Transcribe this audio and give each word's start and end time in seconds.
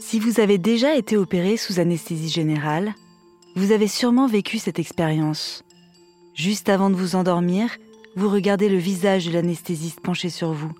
Si 0.00 0.18
vous 0.18 0.40
avez 0.40 0.58
déjà 0.58 0.96
été 0.96 1.16
opéré 1.16 1.56
sous 1.56 1.80
anesthésie 1.80 2.30
générale, 2.30 2.94
vous 3.56 3.72
avez 3.72 3.88
sûrement 3.88 4.26
vécu 4.26 4.58
cette 4.58 4.78
expérience. 4.78 5.64
Juste 6.34 6.68
avant 6.68 6.88
de 6.88 6.94
vous 6.94 7.14
endormir, 7.14 7.76
vous 8.16 8.28
regardez 8.28 8.68
le 8.68 8.78
visage 8.78 9.26
de 9.26 9.32
l'anesthésiste 9.32 10.00
penché 10.00 10.30
sur 10.30 10.52
vous 10.52 10.72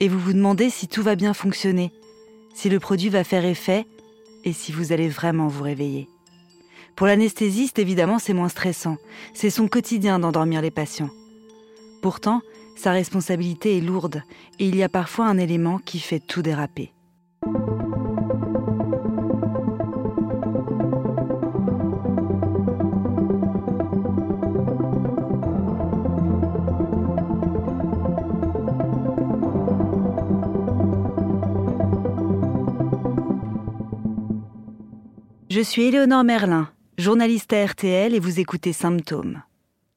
et 0.00 0.08
vous 0.08 0.18
vous 0.18 0.32
demandez 0.32 0.70
si 0.70 0.88
tout 0.88 1.02
va 1.02 1.16
bien 1.16 1.34
fonctionner, 1.34 1.92
si 2.54 2.68
le 2.68 2.80
produit 2.80 3.08
va 3.08 3.24
faire 3.24 3.44
effet 3.44 3.86
et 4.44 4.52
si 4.52 4.72
vous 4.72 4.92
allez 4.92 5.08
vraiment 5.08 5.48
vous 5.48 5.64
réveiller. 5.64 6.08
Pour 6.96 7.06
l'anesthésiste, 7.06 7.78
évidemment, 7.78 8.18
c'est 8.18 8.32
moins 8.32 8.48
stressant. 8.48 8.96
C'est 9.34 9.50
son 9.50 9.66
quotidien 9.66 10.18
d'endormir 10.18 10.60
les 10.60 10.70
patients. 10.70 11.10
Pourtant, 12.02 12.42
sa 12.76 12.92
responsabilité 12.92 13.76
est 13.76 13.80
lourde 13.80 14.22
et 14.58 14.66
il 14.66 14.76
y 14.76 14.82
a 14.82 14.88
parfois 14.88 15.26
un 15.26 15.38
élément 15.38 15.78
qui 15.78 15.98
fait 15.98 16.20
tout 16.20 16.42
déraper. 16.42 16.92
Je 35.54 35.60
suis 35.60 35.82
Éléonore 35.82 36.24
Merlin, 36.24 36.70
journaliste 36.96 37.52
à 37.52 37.62
RTL 37.66 38.14
et 38.14 38.18
vous 38.18 38.40
écoutez 38.40 38.72
Symptômes. 38.72 39.42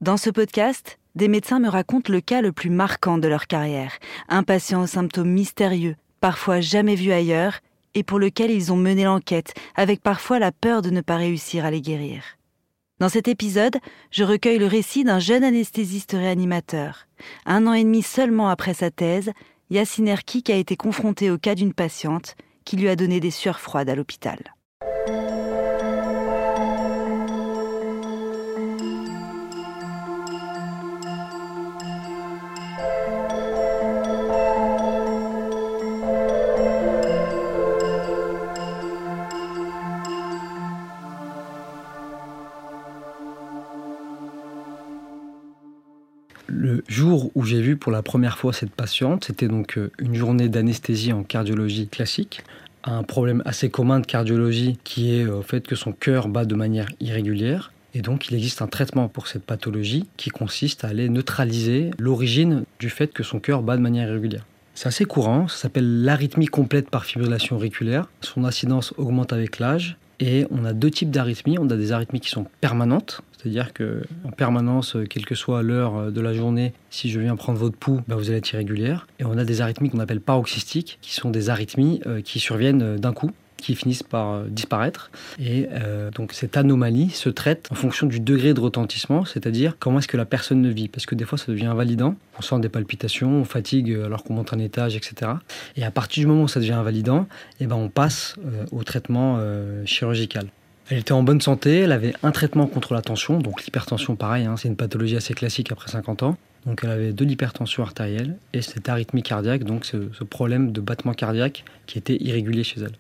Dans 0.02 0.18
ce 0.18 0.30
podcast, 0.30 1.00
des 1.16 1.30
médecins 1.30 1.60
me 1.60 1.70
racontent 1.70 2.12
le 2.12 2.20
cas 2.20 2.42
le 2.42 2.52
plus 2.52 2.70
marquant 2.70 3.18
de 3.18 3.30
leur 3.30 3.48
carrière, 3.48 3.94
un 4.28 4.44
patient 4.44 4.82
aux 4.82 4.88
symptômes 4.88 5.32
mystérieux, 5.32 5.96
parfois 6.26 6.60
jamais 6.60 6.96
vu 6.96 7.12
ailleurs, 7.12 7.60
et 7.94 8.02
pour 8.02 8.18
lequel 8.18 8.50
ils 8.50 8.74
ont 8.74 8.78
mené 8.78 9.04
l'enquête, 9.04 9.54
avec 9.76 10.02
parfois 10.02 10.40
la 10.40 10.52
peur 10.52 10.82
de 10.82 10.90
ne 10.90 11.02
pas 11.02 11.18
réussir 11.18 11.66
à 11.66 11.70
les 11.70 11.82
guérir. 11.82 12.24
Dans 12.98 13.10
cet 13.10 13.28
épisode, 13.28 13.78
je 14.10 14.24
recueille 14.24 14.58
le 14.58 14.66
récit 14.66 15.04
d'un 15.04 15.20
jeune 15.20 15.44
anesthésiste 15.44 16.14
réanimateur. 16.14 17.06
Un 17.46 17.68
an 17.68 17.74
et 17.74 17.84
demi 17.84 18.02
seulement 18.02 18.50
après 18.50 18.74
sa 18.74 18.90
thèse, 18.90 19.34
Yacine 19.70 20.08
Erkik 20.08 20.50
a 20.50 20.56
été 20.56 20.76
confronté 20.76 21.30
au 21.30 21.38
cas 21.38 21.54
d'une 21.54 21.76
patiente 21.76 22.36
qui 22.64 22.76
lui 22.76 22.90
a 22.90 22.96
donné 22.96 23.20
des 23.20 23.30
sueurs 23.30 23.60
froides 23.60 23.92
à 23.92 23.94
l'hôpital. 23.94 24.40
Le 46.76 46.84
jour 46.90 47.32
où 47.36 47.46
j'ai 47.46 47.62
vu 47.62 47.78
pour 47.78 47.90
la 47.90 48.02
première 48.02 48.38
fois 48.38 48.52
cette 48.52 48.72
patiente, 48.72 49.24
c'était 49.24 49.48
donc 49.48 49.78
euh, 49.78 49.92
une 49.98 50.14
journée 50.14 50.50
d'anesthésie 50.50 51.14
en 51.14 51.24
cardiologie 51.24 51.88
classique. 51.88 52.42
Un 52.84 53.04
problème 53.04 53.42
assez 53.46 53.70
commun 53.70 54.02
de 54.02 54.06
cardiologie 54.06 54.78
qui 54.84 55.16
est 55.16 55.24
euh, 55.24 55.38
au 55.38 55.42
fait 55.42 55.66
que 55.66 55.76
son 55.76 55.94
cœur 55.94 56.28
bat 56.28 56.44
de 56.44 56.54
manière 56.54 56.90
irrégulière. 57.00 57.72
Et 57.94 58.02
donc, 58.02 58.28
il 58.28 58.36
existe 58.36 58.62
un 58.62 58.68
traitement 58.68 59.08
pour 59.08 59.28
cette 59.28 59.46
pathologie 59.46 60.06
qui 60.18 60.32
consiste 60.32 60.84
à 60.84 60.90
aller 60.90 61.08
neutraliser 61.08 61.92
l'origine 61.98 62.66
du 62.80 62.90
fait 62.90 63.14
que 63.14 63.24
son 63.24 63.40
cœur 63.40 63.64
bat 63.64 63.78
de 63.78 63.82
manière 63.82 64.10
irrégulière. 64.10 64.46
C'est 64.74 64.88
assez 64.88 65.06
courant, 65.06 65.48
ça 65.48 65.56
s'appelle 65.56 66.04
l'arythmie 66.04 66.48
complète 66.48 66.90
par 66.90 67.06
fibrillation 67.06 67.56
auriculaire. 67.56 68.10
Son 68.20 68.44
incidence 68.44 68.94
augmente 68.98 69.32
avec 69.32 69.60
l'âge 69.60 69.96
et 70.20 70.46
on 70.52 70.66
a 70.66 70.74
deux 70.74 70.92
types 70.92 71.10
d'arythmies. 71.10 71.58
On 71.58 71.70
a 71.70 71.78
des 71.78 71.94
arythmies 71.94 72.20
qui 72.20 72.32
sont 72.32 72.48
permanentes, 72.60 73.22
c'est-à-dire 73.46 73.74
que 73.74 74.02
en 74.24 74.32
permanence, 74.32 74.96
euh, 74.96 75.06
quelle 75.06 75.24
que 75.24 75.36
soit 75.36 75.62
l'heure 75.62 75.96
euh, 75.98 76.10
de 76.10 76.20
la 76.20 76.34
journée, 76.34 76.74
si 76.90 77.12
je 77.12 77.20
viens 77.20 77.36
prendre 77.36 77.60
votre 77.60 77.78
pouls, 77.78 78.02
ben 78.08 78.16
vous 78.16 78.30
allez 78.30 78.40
être 78.40 78.52
irrégulière. 78.52 79.06
Et 79.20 79.24
on 79.24 79.38
a 79.38 79.46
des 79.46 79.62
arythmies 79.62 79.92
qu'on 79.92 80.00
appelle 80.00 80.20
paroxystiques, 80.20 80.98
qui 81.04 81.14
sont 81.14 81.30
des 81.30 81.52
arythmies 81.52 82.02
euh, 82.08 82.22
qui 82.22 82.40
surviennent 82.40 82.96
d'un 82.98 83.14
coup 83.14 83.30
qui 83.58 83.76
finissent 83.76 84.04
par 84.04 84.44
disparaître. 84.44 85.10
Et 85.40 85.68
donc 86.14 86.34
cette 86.34 86.56
anomalie 86.56 87.10
se 87.10 87.30
traite 87.30 87.68
en 87.72 87.76
fonction 87.76 88.06
du 88.06 88.20
degré 88.20 88.54
de 88.54 88.60
retentissement, 88.60 89.26
c'est-à-dire 89.26 89.78
comment 89.80 90.00
est-ce 90.00 90.10
que 90.10 90.18
la 90.18 90.26
personne 90.26 90.62
ne 90.62 90.70
vit. 90.70 90.88
Parce 90.88 91.08
que 91.08 91.16
des 91.16 91.24
fois, 91.24 91.38
ça 91.38 91.52
devient 91.52 91.66
invalidant. 91.66 92.16
On 92.38 92.44
sent 92.44 92.60
des 92.60 92.70
palpitations, 92.70 93.30
on 93.30 93.46
fatigue 93.46 93.98
alors 94.06 94.24
qu'on 94.24 94.36
monte 94.36 94.54
un 94.54 94.60
étage, 94.60 94.96
etc. 94.96 95.32
Et 95.78 95.84
à 95.84 95.90
partir 95.90 96.22
du 96.22 96.28
moment 96.28 96.44
où 96.44 96.48
ça 96.48 96.60
devient 96.60 96.74
invalidant, 96.74 97.28
eh 97.60 97.66
ben, 97.66 97.78
on 97.78 97.90
passe 97.90 98.36
au 98.72 98.84
traitement 98.84 99.40
chirurgical. 99.86 100.48
Elle 100.88 101.00
était 101.00 101.14
en 101.14 101.24
bonne 101.24 101.42
santé, 101.42 101.80
elle 101.80 101.92
avait 101.92 102.14
un 102.22 102.32
traitement 102.32 102.68
contre 102.68 102.94
la 102.94 103.02
tension, 103.02 103.40
donc 103.40 103.64
l'hypertension 103.66 104.16
pareil, 104.16 104.46
hein, 104.46 104.56
c'est 104.56 104.68
une 104.68 104.76
pathologie 104.76 105.16
assez 105.16 105.34
classique 105.34 105.72
après 105.72 105.90
50 105.90 106.22
ans. 106.22 106.38
Donc 106.68 106.82
elle 106.84 106.92
avait 106.92 107.14
de 107.14 107.26
l'hypertension 107.26 107.82
artérielle 107.82 108.38
et 108.54 108.62
cette 108.62 108.88
arythmie 108.88 109.24
cardiaque, 109.24 109.64
donc 109.64 109.86
ce, 109.86 109.98
problème 110.24 110.72
de 110.72 110.82
battement 110.82 111.14
cardiaque 111.14 111.64
qui 111.88 111.98
était 111.98 112.18
irrégulier 112.22 112.64
chez 112.64 112.82
elle. 112.82 112.94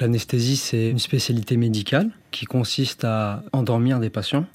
L'anesthésie, 0.00 0.56
c'est 0.56 0.88
une 0.88 0.98
spécialité 0.98 1.56
médicale 1.58 2.10
qui 2.30 2.46
consiste 2.46 3.04
à 3.04 3.44
endormir 3.52 4.00
des 4.00 4.10
patients, 4.10 4.46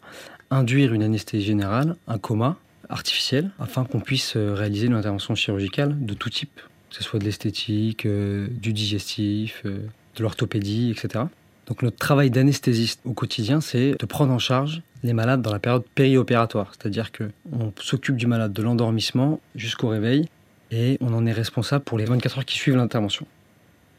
induire 0.49 0.93
une 0.93 1.03
anesthésie 1.03 1.45
générale, 1.45 1.95
un 2.07 2.17
coma 2.17 2.57
artificiel, 2.89 3.51
afin 3.59 3.85
qu'on 3.85 3.99
puisse 3.99 4.35
réaliser 4.35 4.87
une 4.87 4.95
intervention 4.95 5.35
chirurgicale 5.35 5.95
de 6.03 6.13
tout 6.15 6.29
type, 6.29 6.59
que 6.89 6.95
ce 6.95 7.03
soit 7.03 7.19
de 7.19 7.25
l'esthétique, 7.25 8.05
euh, 8.05 8.47
du 8.49 8.73
digestif, 8.73 9.61
euh, 9.65 9.79
de 10.17 10.23
l'orthopédie, 10.23 10.91
etc. 10.91 11.25
Donc 11.67 11.83
notre 11.83 11.97
travail 11.97 12.29
d'anesthésiste 12.29 13.01
au 13.05 13.13
quotidien, 13.13 13.61
c'est 13.61 13.95
de 13.99 14.05
prendre 14.05 14.33
en 14.33 14.39
charge 14.39 14.81
les 15.03 15.13
malades 15.13 15.41
dans 15.41 15.51
la 15.51 15.59
période 15.59 15.83
périopératoire, 15.95 16.71
c'est-à-dire 16.77 17.11
que 17.11 17.25
on 17.51 17.71
s'occupe 17.79 18.15
du 18.15 18.25
malade 18.25 18.53
de 18.53 18.63
l'endormissement 18.63 19.39
jusqu'au 19.55 19.89
réveil 19.89 20.27
et 20.71 20.97
on 21.01 21.13
en 21.13 21.25
est 21.25 21.31
responsable 21.31 21.83
pour 21.83 21.97
les 21.97 22.05
24 22.05 22.39
heures 22.39 22.45
qui 22.45 22.57
suivent 22.57 22.75
l'intervention. 22.75 23.25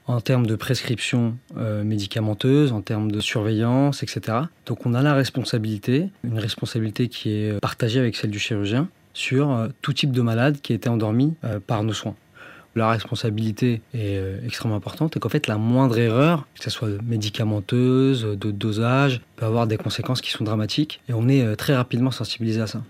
En 0.07 0.23
termes 0.23 0.47
de 0.47 0.57
prescription 0.57 1.37
euh, 1.59 1.85
médicamenteuse, 1.85 2.73
en 2.73 2.81
termes 2.81 3.13
de 3.13 3.21
surveillance, 3.21 4.03
etc. 4.03 4.39
Donc 4.65 4.87
on 4.87 4.95
a 4.95 5.03
la 5.03 5.13
responsabilité, 5.13 6.09
une 6.25 6.39
responsabilité 6.39 7.09
qui 7.09 7.31
est 7.31 7.61
partagée 7.61 7.99
avec 7.99 8.17
celle 8.17 8.31
du 8.31 8.39
chirurgien, 8.39 8.89
sur 9.13 9.51
euh, 9.51 9.69
tout 9.83 9.93
type 9.93 10.13
de 10.13 10.23
malade 10.23 10.61
qui 10.63 10.73
a 10.73 10.77
été 10.77 10.89
endormi 10.89 11.35
euh, 11.45 11.61
par 11.65 11.83
nos 11.83 11.93
soins 11.93 12.15
responsabilité 12.87 13.83
est 13.95 14.17
euh, 14.17 14.39
extrêmement 14.45 14.77
importante 14.77 15.17
et 15.17 15.21
qu'en 15.21 15.29
fait 15.29 15.47
la 15.47 15.59
moindre 15.59 15.99
erreur, 15.99 16.47
que 16.55 16.63
ce 16.63 16.71
soit 16.71 16.89
médicamenteuse, 17.03 18.25
de 18.25 18.51
dosage, 18.51 19.21
peut 19.37 19.47
avoir 19.47 19.67
des 19.67 19.77
conséquences 19.77 20.21
qui 20.21 20.31
sont 20.31 20.45
dramatiques 20.45 21.01
et 21.09 21.13
on 21.13 21.29
est 21.29 21.43
euh, 21.43 21.57
très 21.57 21.75
rapidement 21.75 22.11
sensibilisé 22.11 22.61
à 22.61 22.67
ça. 22.67 22.83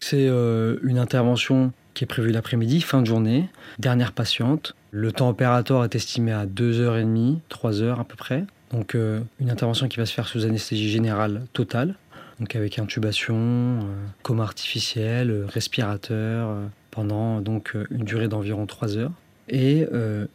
C'est 0.00 0.26
euh, 0.28 0.78
une 0.82 0.98
intervention 0.98 1.72
qui 1.94 2.04
est 2.04 2.06
prévue 2.06 2.30
l'après-midi, 2.30 2.80
fin 2.80 3.02
de 3.02 3.06
journée, 3.06 3.48
dernière 3.78 4.12
patiente. 4.12 4.74
Le 4.90 5.12
temps 5.12 5.28
opératoire 5.28 5.84
est 5.84 5.94
estimé 5.94 6.32
à 6.32 6.46
2h30, 6.46 7.38
3h 7.50 8.00
à 8.00 8.04
peu 8.04 8.16
près. 8.16 8.44
Donc 8.72 8.94
une 8.94 9.50
intervention 9.50 9.86
qui 9.86 9.98
va 9.98 10.06
se 10.06 10.14
faire 10.14 10.26
sous 10.26 10.46
anesthésie 10.46 10.88
générale 10.88 11.42
totale 11.52 11.96
donc 12.42 12.56
avec 12.56 12.80
intubation, 12.80 13.36
euh, 13.36 14.06
coma 14.24 14.42
artificiel, 14.42 15.30
euh, 15.30 15.46
respirateur, 15.46 16.48
euh, 16.48 16.66
pendant 16.90 17.40
donc 17.40 17.76
une 17.92 18.02
durée 18.02 18.26
d'environ 18.26 18.66
3 18.66 18.96
heures. 18.96 19.12
Et 19.48 19.86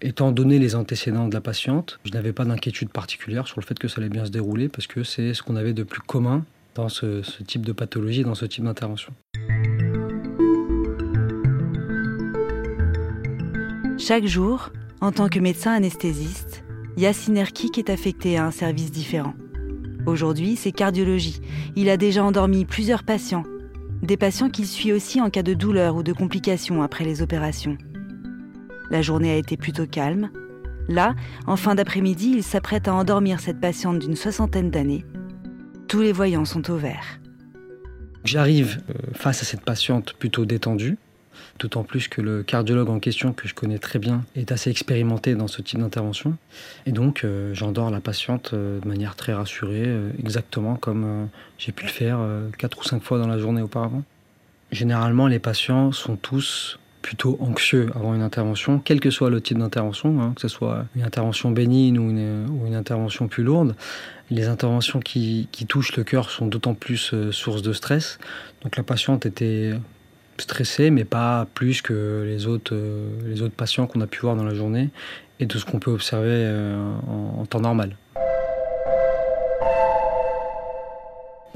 étant 0.01 0.31
donné 0.31 0.59
les 0.59 0.75
antécédents 0.75 1.28
de 1.28 1.34
la 1.34 1.41
patiente, 1.41 2.00
je 2.03 2.12
n'avais 2.12 2.34
pas 2.34 2.45
d'inquiétude 2.45 2.90
particulière 2.90 3.47
sur 3.47 3.59
le 3.59 3.66
fait 3.66 3.79
que 3.79 3.88
ça 3.88 4.00
allait 4.00 4.09
bien 4.09 4.25
se 4.25 4.31
dérouler 4.31 4.69
parce 4.69 4.85
que 4.85 5.03
c'est 5.03 5.34
ce 5.34 5.41
qu'on 5.41 5.56
avait 5.56 5.73
de 5.73 5.84
plus 5.84 6.01
commun 6.01 6.45
dans 6.75 6.90
ce, 6.90 7.23
ce 7.23 7.41
type 7.41 7.66
de 7.66 7.72
pathologie, 7.72 8.24
dans 8.24 8.35
ce 8.35 8.45
type 8.45 8.63
d'intervention. 8.63 9.13
Chaque 13.98 14.25
jour, 14.25 14.71
en 15.01 15.12
tant 15.12 15.30
que 15.30 15.39
médecin 15.39 15.71
anesthésiste, 15.74 16.63
Yacine 16.98 17.38
Erkik 17.38 17.77
est 17.77 17.89
affecté 17.89 18.38
à 18.38 18.45
un 18.45 18.51
service 18.51 18.92
différent. 18.92 19.33
Aujourd'hui, 20.07 20.56
c'est 20.56 20.71
cardiologie. 20.71 21.42
Il 21.75 21.89
a 21.89 21.98
déjà 21.98 22.24
endormi 22.24 22.63
plusieurs 22.63 23.04
patients. 23.04 23.44
Des 24.01 24.15
patients 24.15 24.50
qu'il 24.50 24.65
suit 24.65 24.94
aussi 24.94 25.19
en 25.19 25.30
cas 25.30 25.44
de 25.44 25.54
douleur 25.54 25.98
ou 25.98 26.01
de 26.01 26.13
complications 26.13 26.81
après 26.81 27.04
les 27.04 27.21
opérations. 27.21 27.77
La 28.89 29.01
journée 29.01 29.31
a 29.31 29.36
été 29.36 29.57
plutôt 29.57 29.86
calme. 29.86 30.30
Là, 30.88 31.13
en 31.45 31.57
fin 31.57 31.75
d'après-midi, 31.75 32.31
il 32.38 32.44
s'apprête 32.44 32.88
à 32.88 32.94
endormir 32.94 33.42
cette 33.42 33.59
patiente 33.59 34.00
d'une 34.00 34.15
soixantaine 34.15 34.71
d'années. 34.71 35.04
Tous 35.89 36.00
les 36.00 36.13
voyants 36.13 36.45
sont 36.45 36.71
au 36.71 36.77
vert. 36.77 37.19
J'arrive 38.24 38.81
euh, 38.89 38.94
face 39.13 39.42
à 39.42 39.45
cette 39.45 39.65
patiente 39.65 40.13
plutôt 40.13 40.45
détendue, 40.45 40.98
D'autant 41.59 41.83
plus 41.83 42.07
que 42.07 42.21
le 42.21 42.44
cardiologue 42.44 42.89
en 42.89 43.00
question, 43.00 43.33
que 43.33 43.48
je 43.48 43.56
connais 43.56 43.80
très 43.80 43.98
bien, 43.98 44.24
est 44.36 44.51
assez 44.51 44.69
expérimenté 44.69 45.33
dans 45.33 45.48
ce 45.48 45.62
type 45.63 45.80
d'intervention. 45.80 46.38
Et 46.86 46.92
donc, 46.92 47.24
euh, 47.24 47.51
j'endors 47.54 47.89
la 47.89 48.00
patiente 48.00 48.51
euh, 48.54 48.80
de 48.80 48.88
manière 48.88 49.15
très 49.15 49.33
rassurée, 49.33 49.86
euh, 49.86 50.12
exactement 50.19 50.75
comme 50.75 51.30
j'ai 51.57 51.71
pu 51.71 51.86
le 51.86 51.92
faire 51.92 52.19
quatre 52.57 52.80
ou 52.80 52.83
cinq 52.83 53.01
fois 53.01 53.18
dans 53.18 53.27
la 53.27 53.39
journée 53.39 53.62
auparavant. 53.62 54.04
Généralement, 54.71 55.27
les 55.27 55.39
patients 55.39 55.92
sont 55.92 56.15
tous 56.15 56.77
plutôt 57.01 57.38
anxieux 57.39 57.89
avant 57.95 58.13
une 58.13 58.21
intervention, 58.21 58.80
quel 58.80 59.00
que 59.00 59.10
soit 59.10 59.30
le 59.30 59.42
type 59.42 59.57
d'intervention, 59.57 60.21
hein, 60.21 60.33
que 60.36 60.42
ce 60.42 60.50
soit 60.50 60.86
une 60.95 61.03
intervention 61.03 61.51
bénigne 61.51 61.98
ou 61.98 62.10
une, 62.10 62.75
intervention 62.75 63.27
plus 63.27 63.44
lourde. 63.44 63.75
Les 64.30 64.48
interventions 64.48 65.00
qui, 65.00 65.48
touchent 65.68 65.95
le 65.95 66.03
cœur 66.03 66.30
sont 66.30 66.48
d'autant 66.48 66.74
plus 66.74 67.15
source 67.31 67.62
de 67.62 67.74
stress. 67.74 68.19
Donc 68.62 68.75
la 68.75 68.83
patiente 68.83 69.25
était 69.25 69.74
stressée, 70.42 70.89
mais 70.89 71.06
pas 71.06 71.48
plus 71.54 71.81
que 71.81 72.24
les 72.25 72.48
autres, 72.48 72.75
euh, 72.75 73.10
les 73.28 73.42
autres 73.42 73.56
patients 73.56 73.88
qu'on 73.88 74.01
a 74.01 74.07
pu 74.07 74.19
voir 74.19 74.36
dans 74.36 74.44
la 74.44 74.54
journée 74.54 74.89
et 75.39 75.45
de 75.45 75.57
ce 75.57 75.66
qu'on 75.66 75.80
peut 75.80 75.92
observer 75.92 76.30
euh, 76.31 76.94
en 77.38 77.45
temps 77.45 77.62
normal. 77.62 77.95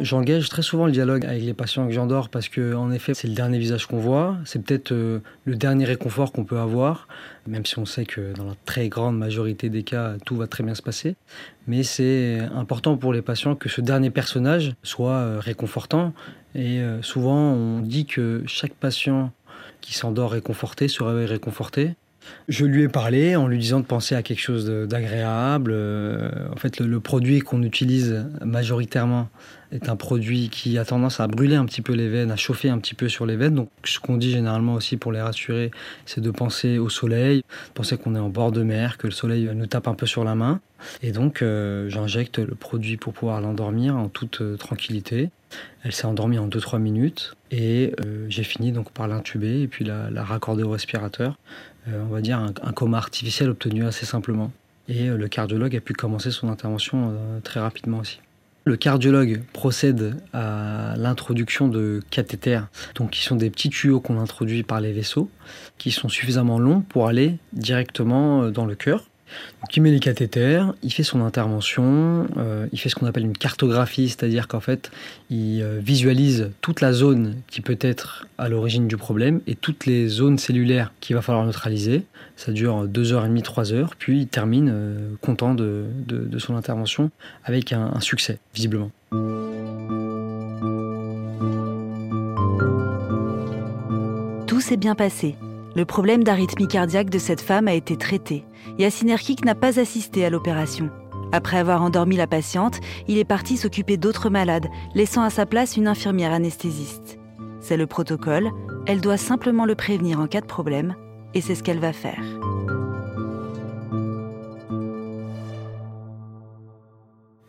J'engage 0.01 0.49
très 0.49 0.63
souvent 0.63 0.87
le 0.87 0.91
dialogue 0.91 1.27
avec 1.27 1.43
les 1.43 1.53
patients 1.53 1.85
que 1.85 1.93
j'endors 1.93 2.29
parce 2.29 2.49
que, 2.49 2.73
en 2.73 2.91
effet, 2.91 3.13
c'est 3.13 3.27
le 3.27 3.35
dernier 3.35 3.59
visage 3.59 3.85
qu'on 3.85 3.99
voit. 3.99 4.35
C'est 4.45 4.63
peut-être 4.63 4.93
euh, 4.93 5.19
le 5.45 5.55
dernier 5.55 5.85
réconfort 5.85 6.31
qu'on 6.31 6.43
peut 6.43 6.57
avoir, 6.57 7.07
même 7.45 7.67
si 7.67 7.77
on 7.77 7.85
sait 7.85 8.05
que 8.05 8.33
dans 8.33 8.45
la 8.45 8.55
très 8.65 8.89
grande 8.89 9.15
majorité 9.15 9.69
des 9.69 9.83
cas, 9.83 10.15
tout 10.25 10.35
va 10.35 10.47
très 10.47 10.63
bien 10.63 10.73
se 10.73 10.81
passer. 10.81 11.15
Mais 11.67 11.83
c'est 11.83 12.39
important 12.55 12.97
pour 12.97 13.13
les 13.13 13.21
patients 13.21 13.53
que 13.53 13.69
ce 13.69 13.79
dernier 13.79 14.09
personnage 14.09 14.73
soit 14.81 15.39
réconfortant. 15.39 16.13
Et 16.55 16.79
euh, 16.79 17.01
souvent, 17.01 17.53
on 17.53 17.79
dit 17.79 18.05
que 18.05 18.43
chaque 18.45 18.73
patient 18.73 19.31
qui 19.79 19.93
s'endort 19.93 20.31
réconforté 20.31 20.87
se 20.87 21.03
réveille 21.03 21.25
réconforté. 21.25 21.95
Je 22.47 22.65
lui 22.65 22.83
ai 22.83 22.87
parlé 22.87 23.35
en 23.35 23.47
lui 23.47 23.57
disant 23.57 23.79
de 23.79 23.85
penser 23.85 24.13
à 24.13 24.21
quelque 24.21 24.41
chose 24.41 24.69
d'agréable. 24.87 25.75
En 26.51 26.55
fait, 26.55 26.79
le 26.79 26.99
produit 26.99 27.39
qu'on 27.39 27.63
utilise 27.63 28.27
majoritairement 28.45 29.27
est 29.71 29.89
un 29.89 29.95
produit 29.95 30.49
qui 30.49 30.77
a 30.77 30.85
tendance 30.85 31.19
à 31.19 31.27
brûler 31.27 31.55
un 31.55 31.65
petit 31.65 31.81
peu 31.81 31.93
les 31.93 32.09
veines, 32.09 32.31
à 32.31 32.35
chauffer 32.35 32.69
un 32.69 32.77
petit 32.77 32.93
peu 32.93 33.07
sur 33.07 33.25
les 33.25 33.35
veines. 33.35 33.55
Donc 33.55 33.69
ce 33.83 33.99
qu'on 33.99 34.17
dit 34.17 34.31
généralement 34.31 34.73
aussi 34.73 34.97
pour 34.97 35.11
les 35.11 35.21
rassurer, 35.21 35.71
c'est 36.05 36.21
de 36.21 36.31
penser 36.31 36.77
au 36.77 36.89
soleil, 36.89 37.43
penser 37.73 37.97
qu'on 37.97 38.15
est 38.15 38.19
en 38.19 38.29
bord 38.29 38.51
de 38.51 38.63
mer, 38.63 38.97
que 38.97 39.07
le 39.07 39.13
soleil 39.13 39.49
nous 39.53 39.67
tape 39.67 39.87
un 39.87 39.95
peu 39.95 40.05
sur 40.05 40.23
la 40.23 40.35
main. 40.35 40.59
Et 41.01 41.11
donc 41.11 41.41
euh, 41.41 41.89
j'injecte 41.89 42.39
le 42.39 42.55
produit 42.55 42.97
pour 42.97 43.13
pouvoir 43.13 43.39
l'endormir 43.41 43.95
en 43.95 44.09
toute 44.09 44.41
euh, 44.41 44.57
tranquillité. 44.57 45.29
Elle 45.83 45.91
s'est 45.91 46.05
endormie 46.05 46.37
en 46.37 46.47
2-3 46.47 46.79
minutes 46.79 47.35
et 47.51 47.93
euh, 48.05 48.25
j'ai 48.29 48.43
fini 48.43 48.71
donc 48.71 48.91
par 48.91 49.07
l'intuber 49.07 49.61
et 49.61 49.67
puis 49.67 49.85
la, 49.85 50.23
raccorder 50.23 50.63
au 50.63 50.71
respirateur. 50.71 51.37
on 51.87 52.05
va 52.05 52.21
dire 52.21 52.39
un, 52.39 52.71
coma 52.73 52.97
artificiel 52.97 53.49
obtenu 53.49 53.85
assez 53.85 54.05
simplement. 54.05 54.51
Et 54.87 55.07
le 55.07 55.27
cardiologue 55.27 55.75
a 55.75 55.81
pu 55.81 55.93
commencer 55.93 56.31
son 56.31 56.49
intervention 56.49 57.15
très 57.43 57.59
rapidement 57.59 57.99
aussi. 57.99 58.19
Le 58.63 58.77
cardiologue 58.77 59.41
procède 59.53 60.21
à 60.33 60.93
l'introduction 60.95 61.67
de 61.67 61.99
cathéters, 62.11 62.67
donc 62.93 63.09
qui 63.09 63.23
sont 63.23 63.35
des 63.35 63.49
petits 63.49 63.69
tuyaux 63.69 63.99
qu'on 63.99 64.19
introduit 64.19 64.61
par 64.61 64.79
les 64.79 64.91
vaisseaux, 64.91 65.31
qui 65.79 65.89
sont 65.89 66.09
suffisamment 66.09 66.59
longs 66.59 66.81
pour 66.81 67.07
aller 67.07 67.37
directement 67.53 68.43
euh, 68.43 68.51
dans 68.51 68.67
le 68.67 68.75
cœur. 68.75 69.07
Donc 69.61 69.75
il 69.75 69.81
met 69.81 69.91
les 69.91 69.99
cathéters, 69.99 70.73
il 70.83 70.91
fait 70.91 71.03
son 71.03 71.21
intervention, 71.21 72.27
euh, 72.37 72.67
il 72.71 72.79
fait 72.79 72.89
ce 72.89 72.95
qu'on 72.95 73.05
appelle 73.05 73.25
une 73.25 73.37
cartographie, 73.37 74.09
c'est-à-dire 74.09 74.47
qu'en 74.47 74.59
fait 74.59 74.91
il 75.29 75.61
euh, 75.61 75.79
visualise 75.81 76.51
toute 76.61 76.81
la 76.81 76.93
zone 76.93 77.35
qui 77.47 77.61
peut 77.61 77.77
être 77.81 78.27
à 78.37 78.49
l'origine 78.49 78.87
du 78.87 78.97
problème 78.97 79.41
et 79.47 79.55
toutes 79.55 79.85
les 79.85 80.07
zones 80.07 80.37
cellulaires 80.37 80.93
qu'il 80.99 81.15
va 81.15 81.21
falloir 81.21 81.45
neutraliser. 81.45 82.03
Ça 82.35 82.51
dure 82.51 82.87
2h30, 82.87 83.41
3 83.41 83.73
heures, 83.73 83.95
puis 83.97 84.21
il 84.21 84.27
termine 84.27 84.71
euh, 84.73 85.09
content 85.21 85.53
de, 85.53 85.85
son 86.39 86.55
intervention 86.55 87.11
avec 87.43 87.71
un 87.71 87.99
succès, 87.99 88.39
visiblement. 88.55 88.89
Tout 94.47 94.59
s'est 94.59 94.77
bien 94.77 94.95
passé. 94.95 95.35
Le 95.73 95.85
problème 95.85 96.23
d'arythmie 96.23 96.67
cardiaque 96.67 97.09
de 97.09 97.17
cette 97.17 97.39
femme 97.39 97.69
a 97.69 97.73
été 97.73 97.95
traité. 97.95 98.45
Yacine 98.77 99.09
Erkik 99.09 99.45
n'a 99.45 99.55
pas 99.55 99.79
assisté 99.79 100.25
à 100.25 100.29
l'opération. 100.29 100.89
Après 101.31 101.57
avoir 101.57 101.81
endormi 101.81 102.17
la 102.17 102.27
patiente, 102.27 102.79
il 103.07 103.17
est 103.17 103.23
parti 103.23 103.55
s'occuper 103.55 103.95
d'autres 103.95 104.29
malades, 104.29 104.67
laissant 104.95 105.21
à 105.21 105.29
sa 105.29 105.45
place 105.45 105.77
une 105.77 105.87
infirmière 105.87 106.33
anesthésiste. 106.33 107.19
C'est 107.61 107.77
le 107.77 107.87
protocole, 107.87 108.49
elle 108.85 108.99
doit 108.99 109.17
simplement 109.17 109.65
le 109.65 109.75
prévenir 109.75 110.19
en 110.19 110.27
cas 110.27 110.41
de 110.41 110.45
problème, 110.45 110.95
et 111.33 111.39
c'est 111.39 111.55
ce 111.55 111.63
qu'elle 111.63 111.79
va 111.79 111.93
faire. 111.93 112.21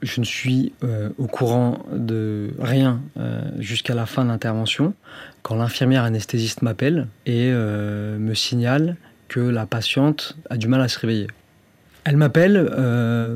Je 0.03 0.21
ne 0.21 0.25
suis 0.25 0.73
euh, 0.83 1.11
au 1.17 1.27
courant 1.27 1.79
de 1.93 2.51
rien 2.59 3.01
euh, 3.19 3.41
jusqu'à 3.59 3.95
la 3.95 4.05
fin 4.05 4.25
de 4.25 4.29
l'intervention, 4.29 4.95
quand 5.43 5.55
l'infirmière 5.55 6.03
anesthésiste 6.05 6.63
m'appelle 6.63 7.07
et 7.25 7.51
euh, 7.53 8.19
me 8.19 8.35
signale 8.35 8.97
que 9.29 9.41
la 9.41 9.65
patiente 9.65 10.37
a 10.51 10.57
du 10.57 10.69
mal 10.69 10.81
à 10.81 10.89
se 10.89 10.99
réveiller. 10.99 11.29
Elle 12.05 12.17
m'appelle 12.17 12.69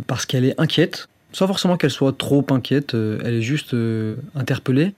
parce 0.08 0.26
qu'elle 0.26 0.44
est 0.44 0.60
inquiète, 0.60 1.08
sans 1.32 1.46
forcément 1.46 1.76
qu'elle 1.76 1.92
soit 1.92 2.18
trop 2.18 2.44
inquiète, 2.50 2.94
elle 2.94 3.34
est 3.34 3.42
juste 3.42 3.76
interpellée 4.34 4.92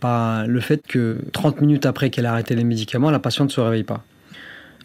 par 0.00 0.46
le 0.46 0.60
fait 0.60 0.84
que 0.86 1.18
30 1.34 1.60
minutes 1.60 1.84
après 1.84 2.08
qu'elle 2.08 2.24
a 2.24 2.32
arrêté 2.32 2.54
les 2.56 2.64
médicaments, 2.64 3.10
la 3.10 3.18
patiente 3.18 3.50
ne 3.50 3.52
se 3.52 3.60
réveille 3.60 3.84
pas. 3.84 4.02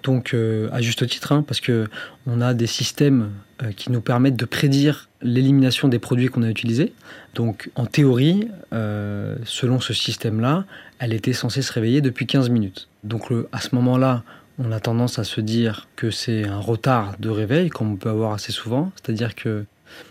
Donc 0.03 0.35
à 0.35 0.81
juste 0.81 1.07
titre, 1.07 1.31
hein, 1.31 1.45
parce 1.47 1.61
que 1.61 1.88
on 2.27 2.41
a 2.41 2.53
des 2.53 2.67
systèmes 2.67 3.31
qui 3.75 3.91
nous 3.91 4.01
permettent 4.01 4.35
de 4.35 4.45
prédire 4.45 5.09
l'élimination 5.21 5.87
des 5.87 5.99
produits 5.99 6.27
qu'on 6.27 6.43
a 6.43 6.49
utilisés. 6.49 6.93
Donc 7.33 7.69
en 7.75 7.85
théorie, 7.85 8.49
euh, 8.73 9.35
selon 9.43 9.79
ce 9.79 9.93
système-là, 9.93 10.65
elle 10.99 11.13
était 11.13 11.33
censée 11.33 11.61
se 11.61 11.73
réveiller 11.73 12.01
depuis 12.01 12.25
15 12.25 12.49
minutes. 12.49 12.87
Donc 13.03 13.31
à 13.51 13.59
ce 13.59 13.75
moment-là, 13.75 14.23
on 14.59 14.71
a 14.71 14.79
tendance 14.79 15.19
à 15.19 15.23
se 15.23 15.41
dire 15.41 15.87
que 15.95 16.11
c'est 16.11 16.45
un 16.45 16.59
retard 16.59 17.15
de 17.19 17.29
réveil, 17.29 17.69
comme 17.69 17.91
on 17.91 17.95
peut 17.95 18.09
avoir 18.09 18.33
assez 18.33 18.51
souvent, 18.51 18.91
c'est-à-dire 18.95 19.35
que 19.35 19.65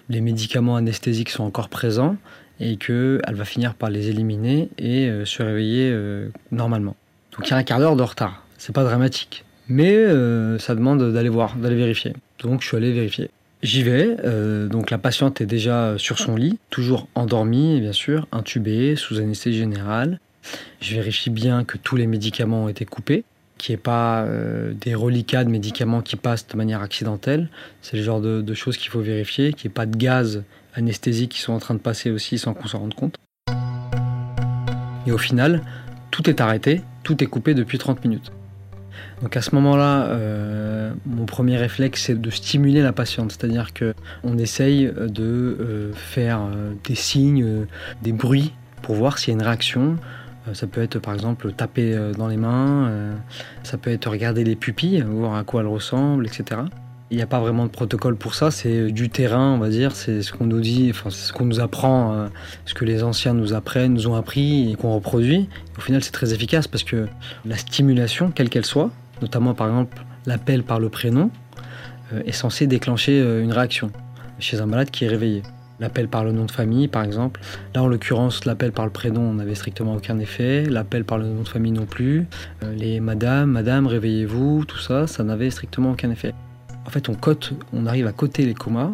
les 0.08 0.20
médicaments 0.20 0.76
anesthésiques 0.76 1.30
sont 1.30 1.44
encore 1.44 1.68
présents 1.68 2.16
et 2.60 2.76
qu'elle 2.76 3.34
va 3.34 3.44
finir 3.44 3.74
par 3.74 3.90
les 3.90 4.08
éliminer 4.10 4.68
et 4.78 5.08
euh, 5.08 5.24
se 5.24 5.42
réveiller 5.42 5.94
normalement. 6.50 6.96
Donc 7.32 7.48
il 7.48 7.50
y 7.50 7.54
a 7.54 7.56
un 7.56 7.62
quart 7.62 7.78
d'heure 7.78 7.96
de 7.96 8.02
retard, 8.02 8.44
c'est 8.58 8.74
pas 8.74 8.84
dramatique. 8.84 9.43
Mais 9.68 10.04
ça 10.58 10.74
demande 10.74 11.12
d'aller 11.12 11.28
voir, 11.28 11.56
d'aller 11.56 11.76
vérifier. 11.76 12.12
Donc 12.40 12.62
je 12.62 12.68
suis 12.68 12.76
allé 12.76 12.92
vérifier. 12.92 13.30
J'y 13.64 13.82
vais, 13.82 14.18
euh, 14.26 14.68
donc 14.68 14.90
la 14.90 14.98
patiente 14.98 15.40
est 15.40 15.46
déjà 15.46 15.94
sur 15.96 16.18
son 16.18 16.36
lit, 16.36 16.58
toujours 16.68 17.08
endormie 17.14 17.80
bien 17.80 17.94
sûr, 17.94 18.28
intubée, 18.30 18.94
sous 18.94 19.16
anesthésie 19.16 19.56
générale. 19.56 20.20
Je 20.82 20.96
vérifie 20.96 21.30
bien 21.30 21.64
que 21.64 21.78
tous 21.78 21.96
les 21.96 22.06
médicaments 22.06 22.64
ont 22.64 22.68
été 22.68 22.84
coupés, 22.84 23.24
qu'il 23.56 23.72
n'y 23.72 23.76
ait 23.76 23.82
pas 23.82 24.24
euh, 24.24 24.74
des 24.78 24.94
reliquats 24.94 25.44
de 25.44 25.48
médicaments 25.48 26.02
qui 26.02 26.16
passent 26.16 26.46
de 26.46 26.58
manière 26.58 26.82
accidentelle. 26.82 27.48
C'est 27.80 27.96
le 27.96 28.02
genre 28.02 28.20
de, 28.20 28.52
choses 28.52 28.76
qu'il 28.76 28.90
faut 28.90 29.00
vérifier, 29.00 29.54
qu'il 29.54 29.68
n'y 29.68 29.72
ait 29.72 29.74
pas 29.74 29.86
de 29.86 29.96
gaz 29.96 30.42
anesthésiques 30.74 31.30
qui 31.30 31.40
sont 31.40 31.54
en 31.54 31.58
train 31.58 31.72
de 31.72 31.80
passer 31.80 32.10
aussi 32.10 32.36
sans 32.36 32.52
qu'on 32.52 32.68
s'en 32.68 32.80
rende 32.80 32.94
compte. 32.94 33.16
Et 35.06 35.10
au 35.10 35.16
final, 35.18 35.62
tout 36.10 36.28
est 36.28 36.42
arrêté, 36.42 36.82
tout 37.02 37.24
est 37.24 37.28
coupé 37.28 37.54
depuis 37.54 37.78
30 37.78 38.04
minutes. 38.04 38.30
Donc 39.22 39.36
à 39.36 39.42
ce 39.42 39.54
moment-là, 39.54 40.06
euh, 40.06 40.92
mon 41.06 41.24
premier 41.26 41.56
réflexe 41.56 42.04
c'est 42.04 42.20
de 42.20 42.30
stimuler 42.30 42.82
la 42.82 42.92
patiente, 42.92 43.32
c'est-à-dire 43.32 43.72
que 43.72 43.94
on 44.22 44.38
essaye 44.38 44.86
de 44.86 45.22
euh, 45.22 45.92
faire 45.94 46.40
euh, 46.42 46.72
des 46.84 46.94
signes, 46.94 47.66
des 48.02 48.12
bruits 48.12 48.52
pour 48.82 48.96
voir 48.96 49.18
s'il 49.18 49.32
y 49.32 49.36
a 49.36 49.40
une 49.40 49.46
réaction. 49.46 49.96
Ça 50.52 50.66
peut 50.66 50.82
être 50.82 50.98
par 50.98 51.14
exemple 51.14 51.52
taper 51.52 51.98
dans 52.18 52.28
les 52.28 52.36
mains, 52.36 53.14
ça 53.62 53.78
peut 53.78 53.90
être 53.90 54.10
regarder 54.10 54.44
les 54.44 54.56
pupilles, 54.56 55.00
voir 55.00 55.36
à 55.36 55.42
quoi 55.42 55.62
elles 55.62 55.66
ressemblent, 55.66 56.26
etc. 56.26 56.60
Il 57.10 57.16
n'y 57.18 57.22
a 57.22 57.26
pas 57.26 57.38
vraiment 57.38 57.64
de 57.64 57.70
protocole 57.70 58.16
pour 58.16 58.34
ça, 58.34 58.50
c'est 58.50 58.90
du 58.90 59.08
terrain, 59.10 59.52
on 59.52 59.58
va 59.58 59.68
dire, 59.68 59.94
c'est 59.94 60.22
ce 60.22 60.32
qu'on 60.32 60.46
nous 60.46 60.60
dit, 60.60 60.88
enfin, 60.90 61.10
c'est 61.10 61.26
ce 61.26 61.32
qu'on 61.32 61.44
nous 61.44 61.60
apprend, 61.60 62.28
ce 62.64 62.74
que 62.74 62.84
les 62.84 63.04
anciens 63.04 63.34
nous 63.34 63.52
apprennent, 63.52 63.92
nous 63.92 64.08
ont 64.08 64.16
appris 64.16 64.72
et 64.72 64.74
qu'on 64.74 64.94
reproduit. 64.94 65.48
Au 65.78 65.80
final, 65.80 66.02
c'est 66.02 66.12
très 66.12 66.32
efficace 66.32 66.66
parce 66.66 66.82
que 66.82 67.06
la 67.44 67.56
stimulation, 67.56 68.30
quelle 68.30 68.48
qu'elle 68.48 68.64
soit, 68.64 68.90
notamment 69.20 69.54
par 69.54 69.68
exemple 69.68 70.04
l'appel 70.26 70.62
par 70.62 70.80
le 70.80 70.88
prénom, 70.88 71.30
euh, 72.12 72.22
est 72.26 72.32
censé 72.32 72.66
déclencher 72.66 73.20
euh, 73.20 73.42
une 73.42 73.52
réaction 73.52 73.90
chez 74.38 74.60
un 74.60 74.66
malade 74.66 74.90
qui 74.90 75.04
est 75.04 75.08
réveillé. 75.08 75.42
L'appel 75.80 76.08
par 76.08 76.24
le 76.24 76.32
nom 76.32 76.44
de 76.44 76.50
famille, 76.50 76.86
par 76.86 77.02
exemple. 77.02 77.40
Là, 77.74 77.82
en 77.82 77.88
l'occurrence, 77.88 78.44
l'appel 78.44 78.72
par 78.72 78.84
le 78.84 78.92
prénom 78.92 79.34
n'avait 79.34 79.56
strictement 79.56 79.94
aucun 79.94 80.18
effet. 80.18 80.64
L'appel 80.64 81.04
par 81.04 81.18
le 81.18 81.26
nom 81.26 81.42
de 81.42 81.48
famille 81.48 81.72
non 81.72 81.86
plus. 81.86 82.26
Euh, 82.62 82.74
les 82.74 83.00
madame, 83.00 83.50
madame, 83.50 83.86
réveillez-vous, 83.86 84.64
tout 84.66 84.78
ça, 84.78 85.06
ça 85.06 85.24
n'avait 85.24 85.50
strictement 85.50 85.92
aucun 85.92 86.10
effet. 86.10 86.34
En 86.86 86.90
fait, 86.90 87.08
on 87.72 87.86
arrive 87.86 88.06
à 88.06 88.12
coter 88.12 88.44
les 88.44 88.54
comas 88.54 88.90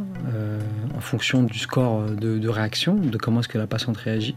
en 1.00 1.02
fonction 1.02 1.42
du 1.42 1.58
score 1.58 2.04
de, 2.10 2.48
réaction, 2.48 2.94
de 2.94 3.16
comment 3.16 3.40
est-ce 3.40 3.48
que 3.48 3.56
la 3.56 3.66
patiente 3.66 3.96
réagit, 3.96 4.34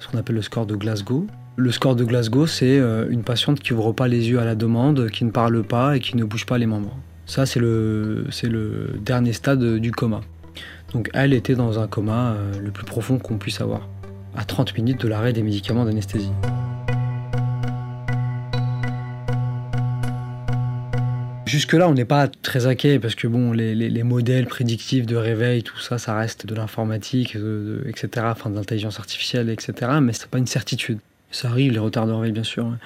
ce 0.00 0.08
qu'on 0.08 0.16
appelle 0.16 0.36
le 0.36 0.42
score 0.42 0.64
de 0.64 0.74
Glasgow. 0.74 1.26
Le 1.56 1.70
score 1.70 1.94
de 1.94 2.04
Glasgow, 2.04 2.46
c'est 2.46 2.78
euh, 2.78 3.06
une 3.10 3.22
patiente 3.22 3.60
qui 3.60 3.74
ouvre 3.74 3.92
pas 3.92 4.08
les 4.08 4.30
yeux 4.30 4.38
à 4.40 4.46
la 4.46 4.54
demande, 4.54 5.10
qui 5.10 5.24
ne 5.24 5.30
parle 5.30 5.62
pas 5.62 5.96
et 5.96 6.00
qui 6.00 6.16
ne 6.16 6.24
bouge 6.24 6.46
pas 6.46 6.56
les 6.56 6.66
membres. 6.66 6.96
Ça, 7.26 7.44
c'est 7.44 7.60
le, 7.60 8.26
c'est 8.30 8.48
le 8.48 8.94
dernier 9.00 9.34
stade 9.34 9.62
du 9.76 9.92
coma. 9.92 10.22
Donc 10.94 11.10
elle 11.12 11.34
était 11.34 11.54
dans 11.54 11.78
un 11.78 11.86
coma 11.86 12.32
euh, 12.32 12.58
le 12.58 12.70
plus 12.70 12.86
profond 12.86 13.18
qu'on 13.18 13.36
puisse 13.36 13.60
avoir, 13.60 13.88
à 14.36 14.44
30 14.44 14.74
minutes 14.76 15.02
de 15.02 15.08
l'arrêt 15.08 15.34
des 15.34 15.42
médicaments 15.42 15.84
d'anesthésie. 15.84 16.32
Jusque-là, 21.46 21.88
on 21.88 21.94
n'est 21.94 22.04
pas 22.04 22.26
très 22.26 22.66
inquiet 22.66 22.98
parce 22.98 23.14
que 23.14 23.28
bon, 23.28 23.52
les, 23.52 24.02
modèles 24.02 24.46
prédictifs 24.46 25.06
de 25.06 25.14
réveil, 25.14 25.62
tout 25.62 25.78
ça, 25.78 25.96
ça 25.96 26.16
reste 26.16 26.44
de 26.44 26.54
l'informatique, 26.56 27.36
etc., 27.86 28.26
enfin 28.30 28.50
de 28.50 28.56
l'intelligence 28.56 28.98
artificielle, 28.98 29.48
etc., 29.48 29.92
mais 30.02 30.12
c'est 30.12 30.26
pas 30.26 30.38
une 30.38 30.48
certitude. 30.48 30.98
Ça 31.30 31.48
arrive, 31.48 31.72
les 31.72 31.78
retards 31.78 32.08
de 32.08 32.12
réveil, 32.12 32.32
bien 32.32 32.42
sûr. 32.42 32.66
Hein. 32.66 32.78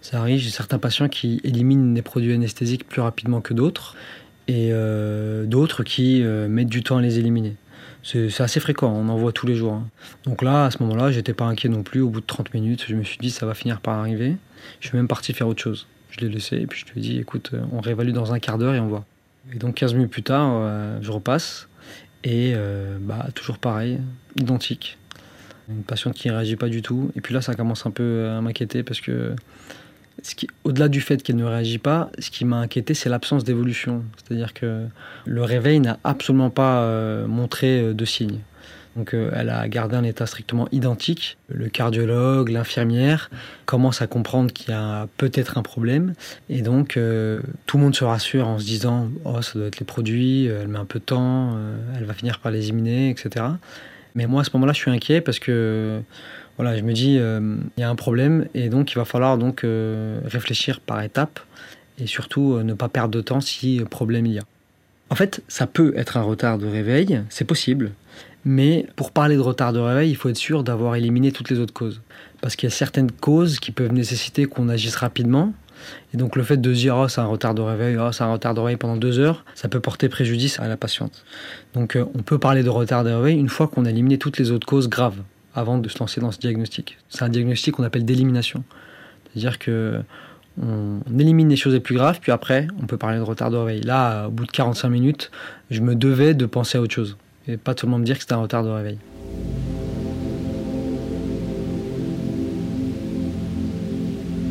Ça 0.00 0.20
arrive, 0.20 0.38
j'ai 0.38 0.50
certains 0.50 0.78
patients 0.78 1.08
qui 1.08 1.40
éliminent 1.42 1.92
des 1.92 2.02
produits 2.02 2.32
anesthésiques 2.32 2.86
plus 2.86 3.00
rapidement 3.00 3.40
que 3.40 3.52
d'autres 3.52 3.96
et 4.46 4.68
euh, 4.72 5.44
d'autres 5.44 5.82
qui 5.82 6.22
euh, 6.22 6.46
mettent 6.48 6.68
du 6.68 6.84
temps 6.84 6.98
à 6.98 7.02
les 7.02 7.18
éliminer. 7.18 7.56
C'est 8.04 8.42
assez 8.42 8.60
fréquent, 8.60 8.92
on 8.92 9.08
en 9.08 9.16
voit 9.16 9.32
tous 9.32 9.46
les 9.46 9.54
jours. 9.56 9.72
Hein. 9.72 9.88
Donc 10.24 10.42
là, 10.42 10.66
à 10.66 10.70
ce 10.70 10.82
moment-là, 10.82 11.10
j'étais 11.10 11.32
pas 11.32 11.46
inquiet 11.46 11.70
non 11.70 11.82
plus. 11.82 12.02
Au 12.02 12.10
bout 12.10 12.20
de 12.20 12.26
30 12.26 12.52
minutes, 12.52 12.84
je 12.86 12.94
me 12.94 13.02
suis 13.02 13.16
dit, 13.18 13.30
ça 13.30 13.46
va 13.46 13.54
finir 13.54 13.80
par 13.80 13.98
arriver. 13.98 14.36
Je 14.80 14.88
suis 14.88 14.96
même 14.96 15.08
parti 15.08 15.32
faire 15.32 15.48
autre 15.48 15.62
chose. 15.62 15.86
Je 16.14 16.24
l'ai 16.24 16.28
laissé 16.28 16.56
et 16.56 16.66
puis 16.66 16.84
je 16.86 16.92
lui 16.92 17.00
ai 17.00 17.02
dit, 17.02 17.18
écoute, 17.18 17.52
on 17.72 17.80
réévalue 17.80 18.12
dans 18.12 18.32
un 18.32 18.38
quart 18.38 18.58
d'heure 18.58 18.74
et 18.74 18.80
on 18.80 18.86
voit. 18.86 19.04
Et 19.52 19.58
donc 19.58 19.74
15 19.74 19.94
minutes 19.94 20.10
plus 20.10 20.22
tard, 20.22 20.48
euh, 20.52 20.98
je 21.02 21.10
repasse 21.10 21.68
et 22.22 22.54
bah, 23.00 23.26
toujours 23.34 23.58
pareil, 23.58 23.98
identique. 24.36 24.96
Une 25.68 25.82
patiente 25.82 26.14
qui 26.14 26.28
ne 26.28 26.32
réagit 26.32 26.56
pas 26.56 26.68
du 26.68 26.80
tout. 26.80 27.10
Et 27.16 27.20
puis 27.20 27.34
là, 27.34 27.42
ça 27.42 27.54
commence 27.54 27.84
un 27.84 27.90
peu 27.90 28.30
à 28.30 28.40
m'inquiéter 28.40 28.82
parce 28.82 29.02
que 29.02 29.34
au-delà 30.64 30.88
du 30.88 31.00
fait 31.00 31.22
qu'elle 31.22 31.36
ne 31.36 31.44
réagit 31.44 31.78
pas, 31.78 32.10
ce 32.18 32.30
qui 32.30 32.44
m'a 32.44 32.56
inquiété, 32.56 32.94
c'est 32.94 33.08
l'absence 33.08 33.44
d'évolution. 33.44 34.04
C'est-à-dire 34.16 34.54
que 34.54 34.86
le 35.24 35.42
réveil 35.42 35.80
n'a 35.80 35.98
absolument 36.04 36.50
pas 36.50 36.82
euh, 36.82 37.26
montré 37.26 37.80
euh, 37.80 37.94
de 37.94 38.04
signes. 38.04 38.40
Donc 38.96 39.14
euh, 39.14 39.30
elle 39.34 39.50
a 39.50 39.68
gardé 39.68 39.96
un 39.96 40.04
état 40.04 40.26
strictement 40.26 40.68
identique. 40.72 41.36
Le 41.48 41.68
cardiologue, 41.68 42.48
l'infirmière 42.48 43.30
commencent 43.66 44.02
à 44.02 44.06
comprendre 44.06 44.52
qu'il 44.52 44.70
y 44.70 44.74
a 44.74 45.08
peut-être 45.16 45.58
un 45.58 45.62
problème. 45.62 46.14
Et 46.48 46.62
donc 46.62 46.98
tout 47.66 47.76
le 47.76 47.82
monde 47.82 47.94
se 47.94 48.04
rassure 48.04 48.46
en 48.46 48.58
se 48.58 48.64
disant 48.64 49.08
Oh, 49.24 49.42
ça 49.42 49.58
doit 49.58 49.66
être 49.68 49.78
les 49.78 49.86
produits, 49.86 50.46
elle 50.46 50.68
met 50.68 50.78
un 50.78 50.84
peu 50.84 50.98
de 50.98 51.04
temps, 51.04 51.56
elle 51.96 52.04
va 52.04 52.14
finir 52.14 52.38
par 52.38 52.52
les 52.52 52.68
éliminer, 52.68 53.10
etc. 53.10 53.46
Mais 54.14 54.26
moi 54.26 54.42
à 54.42 54.44
ce 54.44 54.50
moment-là, 54.54 54.72
je 54.72 54.78
suis 54.78 54.90
inquiet 54.90 55.20
parce 55.20 55.38
que 55.38 56.02
voilà, 56.56 56.76
je 56.76 56.82
me 56.82 56.92
dis, 56.92 57.18
euh, 57.18 57.56
il 57.76 57.80
y 57.80 57.82
a 57.82 57.90
un 57.90 57.96
problème 57.96 58.46
et 58.54 58.68
donc 58.68 58.92
il 58.92 58.94
va 58.94 59.04
falloir 59.04 59.38
donc 59.38 59.64
euh, 59.64 60.20
réfléchir 60.24 60.80
par 60.80 61.02
étapes 61.02 61.40
et 61.98 62.06
surtout 62.06 62.54
euh, 62.54 62.62
ne 62.62 62.74
pas 62.74 62.88
perdre 62.88 63.10
de 63.10 63.20
temps 63.20 63.40
si 63.40 63.82
problème 63.90 64.26
il 64.26 64.34
y 64.34 64.38
a. 64.38 64.42
En 65.10 65.16
fait, 65.16 65.42
ça 65.48 65.66
peut 65.66 65.92
être 65.96 66.16
un 66.16 66.22
retard 66.22 66.58
de 66.58 66.66
réveil, 66.66 67.22
c'est 67.28 67.44
possible, 67.44 67.92
mais 68.44 68.86
pour 68.96 69.10
parler 69.10 69.36
de 69.36 69.40
retard 69.40 69.72
de 69.72 69.78
réveil, 69.78 70.10
il 70.10 70.14
faut 70.16 70.28
être 70.28 70.36
sûr 70.36 70.64
d'avoir 70.64 70.96
éliminé 70.96 71.32
toutes 71.32 71.50
les 71.50 71.58
autres 71.58 71.72
causes. 71.72 72.02
Parce 72.40 72.56
qu'il 72.56 72.68
y 72.68 72.72
a 72.72 72.74
certaines 72.74 73.10
causes 73.10 73.58
qui 73.58 73.70
peuvent 73.70 73.92
nécessiter 73.92 74.44
qu'on 74.44 74.68
agisse 74.68 74.96
rapidement. 74.96 75.52
Et 76.12 76.16
donc 76.16 76.36
le 76.36 76.42
fait 76.42 76.56
de 76.56 76.72
dire 76.72 76.96
oh, 76.96 77.08
c'est 77.08 77.20
un 77.20 77.26
retard 77.26 77.54
de 77.54 77.62
réveil, 77.62 77.96
oh, 77.98 78.12
c'est 78.12 78.22
un 78.22 78.32
retard 78.32 78.54
de 78.54 78.60
réveil 78.60 78.76
pendant 78.76 78.96
deux 78.96 79.18
heures, 79.18 79.44
ça 79.54 79.68
peut 79.68 79.80
porter 79.80 80.08
préjudice 80.08 80.58
à 80.60 80.68
la 80.68 80.76
patiente. 80.76 81.24
Donc 81.74 81.98
on 82.14 82.22
peut 82.22 82.38
parler 82.38 82.62
de 82.62 82.70
retard 82.70 83.04
de 83.04 83.10
réveil 83.10 83.36
une 83.36 83.48
fois 83.48 83.68
qu'on 83.68 83.84
a 83.84 83.90
éliminé 83.90 84.16
toutes 84.16 84.38
les 84.38 84.50
autres 84.50 84.66
causes 84.66 84.88
graves 84.88 85.18
avant 85.54 85.78
de 85.78 85.88
se 85.88 85.98
lancer 85.98 86.20
dans 86.20 86.30
ce 86.30 86.38
diagnostic. 86.38 86.98
C'est 87.08 87.22
un 87.22 87.28
diagnostic 87.28 87.74
qu'on 87.74 87.82
appelle 87.82 88.04
d'élimination. 88.04 88.64
C'est-à-dire 89.32 89.58
que 89.58 90.00
on 90.62 91.00
élimine 91.18 91.48
les 91.48 91.56
choses 91.56 91.74
les 91.74 91.80
plus 91.80 91.96
graves, 91.96 92.20
puis 92.20 92.30
après, 92.30 92.68
on 92.80 92.86
peut 92.86 92.96
parler 92.96 93.18
de 93.18 93.22
retard 93.22 93.50
de 93.50 93.56
réveil. 93.56 93.80
Là, 93.80 94.28
au 94.28 94.30
bout 94.30 94.46
de 94.46 94.52
45 94.52 94.88
minutes, 94.88 95.30
je 95.70 95.80
me 95.80 95.96
devais 95.96 96.34
de 96.34 96.46
penser 96.46 96.78
à 96.78 96.80
autre 96.80 96.94
chose. 96.94 97.16
Et 97.46 97.56
pas 97.56 97.74
tout 97.74 97.86
le 97.86 97.92
monde 97.92 98.04
dire 98.04 98.16
que 98.16 98.22
c'était 98.22 98.34
un 98.34 98.42
retard 98.42 98.64
de 98.64 98.70
réveil. 98.70 98.98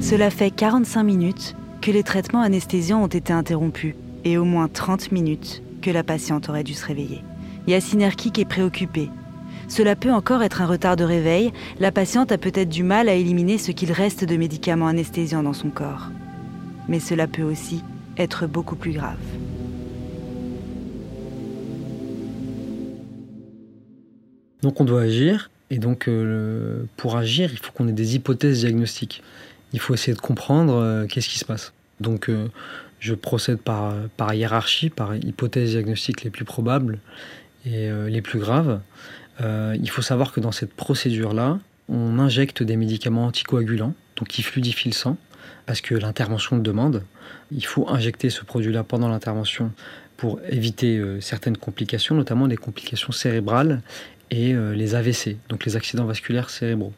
Cela 0.01 0.29
fait 0.29 0.51
45 0.51 1.03
minutes 1.03 1.55
que 1.81 1.91
les 1.91 2.03
traitements 2.03 2.41
anesthésiants 2.41 3.03
ont 3.03 3.07
été 3.07 3.33
interrompus 3.33 3.95
et 4.25 4.37
au 4.37 4.45
moins 4.45 4.67
30 4.67 5.11
minutes 5.11 5.63
que 5.81 5.91
la 5.91 6.03
patiente 6.03 6.49
aurait 6.49 6.63
dû 6.63 6.73
se 6.73 6.85
réveiller. 6.85 7.23
Yacine 7.67 8.01
Erkik 8.01 8.37
est 8.39 8.45
préoccupé 8.45 9.09
cela 9.67 9.95
peut 9.95 10.11
encore 10.11 10.43
être 10.43 10.61
un 10.61 10.67
retard 10.67 10.95
de 10.95 11.03
réveil, 11.03 11.51
la 11.79 11.91
patiente 11.91 12.31
a 12.31 12.37
peut-être 12.37 12.69
du 12.69 12.83
mal 12.83 13.09
à 13.09 13.13
éliminer 13.13 13.57
ce 13.57 13.71
qu'il 13.71 13.91
reste 13.91 14.25
de 14.25 14.37
médicaments 14.37 14.87
anesthésiants 14.87 15.43
dans 15.43 15.53
son 15.53 15.69
corps. 15.69 16.09
Mais 16.87 16.99
cela 16.99 17.27
peut 17.27 17.43
aussi 17.43 17.83
être 18.17 18.45
beaucoup 18.45 18.75
plus 18.75 18.91
grave. 18.91 19.17
Donc 24.63 24.79
on 24.79 24.85
doit 24.85 25.01
agir, 25.01 25.51
et 25.69 25.77
donc 25.77 26.07
euh, 26.07 26.83
pour 26.95 27.17
agir, 27.17 27.49
il 27.51 27.59
faut 27.59 27.73
qu'on 27.73 27.87
ait 27.89 27.93
des 27.93 28.15
hypothèses 28.15 28.59
diagnostiques. 28.59 29.21
Il 29.73 29.79
faut 29.79 29.93
essayer 29.93 30.13
de 30.13 30.21
comprendre 30.21 30.75
euh, 30.75 31.05
qu'est-ce 31.05 31.27
qui 31.27 31.37
se 31.37 31.43
passe. 31.43 31.73
Donc 31.99 32.29
euh, 32.29 32.47
je 32.99 33.13
procède 33.13 33.57
par, 33.57 33.93
par 34.15 34.33
hiérarchie, 34.33 34.89
par 34.89 35.15
hypothèses 35.17 35.71
diagnostiques 35.71 36.23
les 36.23 36.29
plus 36.29 36.45
probables 36.45 36.99
et 37.65 37.89
les 38.09 38.21
plus 38.21 38.39
graves. 38.39 38.81
Il 39.41 39.89
faut 39.89 40.01
savoir 40.01 40.31
que 40.33 40.41
dans 40.41 40.51
cette 40.51 40.73
procédure-là, 40.73 41.59
on 41.89 42.19
injecte 42.19 42.61
des 42.61 42.75
médicaments 42.75 43.25
anticoagulants, 43.25 43.93
donc 44.17 44.27
qui 44.27 44.41
fluidifient 44.41 44.89
le 44.89 44.93
sang, 44.93 45.17
parce 45.65 45.79
que 45.79 45.95
l'intervention 45.95 46.57
le 46.57 46.61
demande. 46.61 47.03
Il 47.51 47.65
faut 47.65 47.89
injecter 47.89 48.29
ce 48.29 48.43
produit-là 48.43 48.83
pendant 48.83 49.07
l'intervention 49.07 49.71
pour 50.15 50.39
éviter 50.49 51.01
certaines 51.21 51.57
complications, 51.57 52.15
notamment 52.15 52.47
des 52.47 52.57
complications 52.57 53.11
cérébrales 53.11 53.81
et 54.33 54.53
euh, 54.53 54.73
les 54.73 54.95
AVC, 54.95 55.37
donc 55.49 55.65
les 55.65 55.75
accidents 55.75 56.05
vasculaires 56.05 56.49
cérébraux. 56.49 56.93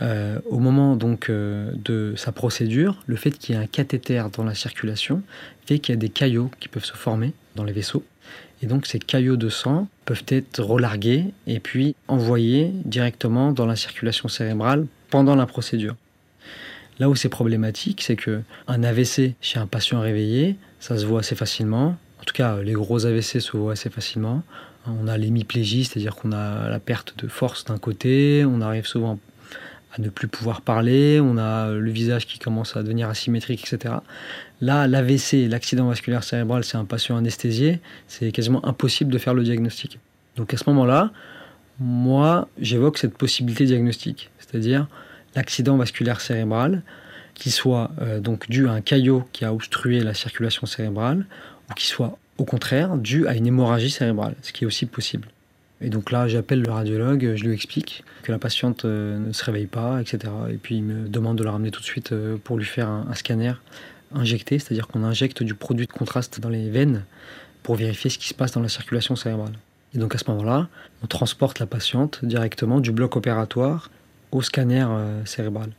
au 0.00 0.58
moment 0.58 0.96
donc 0.96 1.30
de 1.30 2.14
sa 2.16 2.32
procédure, 2.32 3.02
le 3.06 3.16
fait 3.16 3.32
qu'il 3.32 3.54
y 3.54 3.58
ait 3.58 3.62
un 3.62 3.66
cathéter 3.66 4.22
dans 4.32 4.44
la 4.44 4.54
circulation 4.54 5.22
fait 5.66 5.78
qu'il 5.78 5.92
y 5.92 5.98
a 5.98 6.00
des 6.00 6.08
caillots 6.08 6.50
qui 6.58 6.68
peuvent 6.68 6.84
se 6.84 6.96
former 6.96 7.32
dans 7.54 7.64
les 7.64 7.72
vaisseaux 7.72 8.04
et 8.62 8.66
donc 8.66 8.86
ces 8.86 8.98
caillots 8.98 9.36
de 9.36 9.48
sang 9.48 9.88
peuvent 10.04 10.24
être 10.28 10.62
relargués 10.62 11.26
et 11.46 11.60
puis 11.60 11.94
envoyés 12.08 12.70
directement 12.84 13.52
dans 13.52 13.66
la 13.66 13.76
circulation 13.76 14.28
cérébrale 14.28 14.86
pendant 15.08 15.34
la 15.34 15.46
procédure. 15.46 15.96
Là 16.98 17.08
où 17.08 17.14
c'est 17.14 17.30
problématique, 17.30 18.02
c'est 18.02 18.16
que 18.16 18.42
un 18.68 18.82
AVC 18.82 19.34
chez 19.40 19.58
un 19.58 19.66
patient 19.66 20.00
réveillé, 20.00 20.56
ça 20.80 20.98
se 20.98 21.06
voit 21.06 21.20
assez 21.20 21.34
facilement. 21.34 21.96
En 22.20 22.24
tout 22.24 22.34
cas, 22.34 22.60
les 22.60 22.74
gros 22.74 23.06
AVC 23.06 23.40
se 23.40 23.56
voient 23.56 23.72
assez 23.72 23.88
facilement. 23.88 24.42
On 24.86 25.08
a 25.08 25.16
l'hémiplégie, 25.18 25.84
c'est-à-dire 25.84 26.16
qu'on 26.16 26.32
a 26.32 26.68
la 26.68 26.80
perte 26.80 27.14
de 27.22 27.28
force 27.28 27.64
d'un 27.64 27.78
côté, 27.78 28.44
on 28.46 28.60
arrive 28.60 28.86
souvent 28.86 29.18
à 29.92 30.00
ne 30.00 30.08
plus 30.08 30.28
pouvoir 30.28 30.62
parler, 30.62 31.20
on 31.20 31.36
a 31.36 31.72
le 31.72 31.90
visage 31.90 32.26
qui 32.26 32.38
commence 32.38 32.76
à 32.76 32.82
devenir 32.82 33.08
asymétrique, 33.08 33.60
etc. 33.60 33.94
Là, 34.60 34.86
l'AVC, 34.86 35.48
l'accident 35.48 35.88
vasculaire 35.88 36.22
cérébral, 36.22 36.64
c'est 36.64 36.76
un 36.76 36.84
patient 36.84 37.16
anesthésié, 37.16 37.80
c'est 38.06 38.30
quasiment 38.30 38.64
impossible 38.64 39.12
de 39.12 39.18
faire 39.18 39.34
le 39.34 39.42
diagnostic. 39.42 39.98
Donc 40.36 40.54
à 40.54 40.56
ce 40.56 40.64
moment-là, 40.70 41.10
moi, 41.80 42.48
j'évoque 42.58 42.98
cette 42.98 43.16
possibilité 43.16 43.64
diagnostique, 43.64 44.30
c'est-à-dire 44.38 44.86
l'accident 45.34 45.76
vasculaire 45.76 46.20
cérébral 46.20 46.82
qui 47.34 47.50
soit 47.50 47.90
euh, 48.00 48.20
donc 48.20 48.48
dû 48.50 48.68
à 48.68 48.72
un 48.72 48.80
caillot 48.80 49.24
qui 49.32 49.44
a 49.44 49.54
obstrué 49.54 50.00
la 50.00 50.14
circulation 50.14 50.66
cérébrale 50.66 51.26
ou 51.70 51.74
qui 51.74 51.86
soit 51.86 52.18
au 52.40 52.44
contraire 52.44 52.96
dû 52.96 53.26
à 53.26 53.34
une 53.34 53.46
hémorragie 53.46 53.90
cérébrale, 53.90 54.34
ce 54.40 54.52
qui 54.52 54.64
est 54.64 54.66
aussi 54.66 54.86
possible. 54.86 55.28
Et 55.82 55.90
donc 55.90 56.10
là, 56.10 56.26
j'appelle 56.26 56.62
le 56.62 56.70
radiologue, 56.70 57.34
je 57.36 57.44
lui 57.44 57.52
explique 57.52 58.02
que 58.22 58.32
la 58.32 58.38
patiente 58.38 58.86
euh, 58.86 59.18
ne 59.18 59.32
se 59.32 59.44
réveille 59.44 59.66
pas, 59.66 60.00
etc. 60.00 60.32
Et 60.50 60.56
puis 60.56 60.76
il 60.76 60.82
me 60.82 61.06
demande 61.06 61.36
de 61.36 61.44
la 61.44 61.52
ramener 61.52 61.70
tout 61.70 61.80
de 61.80 61.86
suite 61.86 62.12
euh, 62.12 62.38
pour 62.42 62.56
lui 62.56 62.64
faire 62.64 62.88
un, 62.88 63.14
scanner 63.14 63.52
injecté, 64.14 64.58
c'est-à-dire 64.58 64.88
qu'on 64.88 65.04
injecte 65.04 65.42
du 65.42 65.54
produit 65.54 65.86
de 65.86 65.92
contraste 65.92 66.40
dans 66.40 66.48
les 66.48 66.70
veines 66.70 67.04
pour 67.62 67.74
vérifier 67.74 68.08
ce 68.08 68.18
qui 68.18 68.28
se 68.28 68.34
passe 68.34 68.52
dans 68.52 68.62
la 68.62 68.70
circulation 68.70 69.16
cérébrale. 69.16 69.52
Et 69.94 69.98
donc 69.98 70.14
à 70.14 70.18
ce 70.18 70.24
moment-là, 70.30 70.68
on 71.02 71.06
transporte 71.06 71.58
la 71.58 71.66
patiente 71.66 72.24
directement 72.24 72.80
du 72.80 72.90
bloc 72.90 73.16
opératoire 73.16 73.90
au 74.32 74.40
scanner 74.40 74.86
euh, 74.88 75.24
cérébral. 75.26 75.70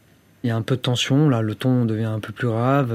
Il 0.43 0.47
y 0.47 0.51
a 0.51 0.55
un 0.55 0.61
peu 0.61 0.75
de 0.75 0.81
tension, 0.81 1.27
là 1.27 1.41
le 1.41 1.55
ton 1.55 1.85
devient 1.85 2.05
un 2.05 2.19
peu 2.19 2.33
plus 2.33 2.47
grave, 2.47 2.91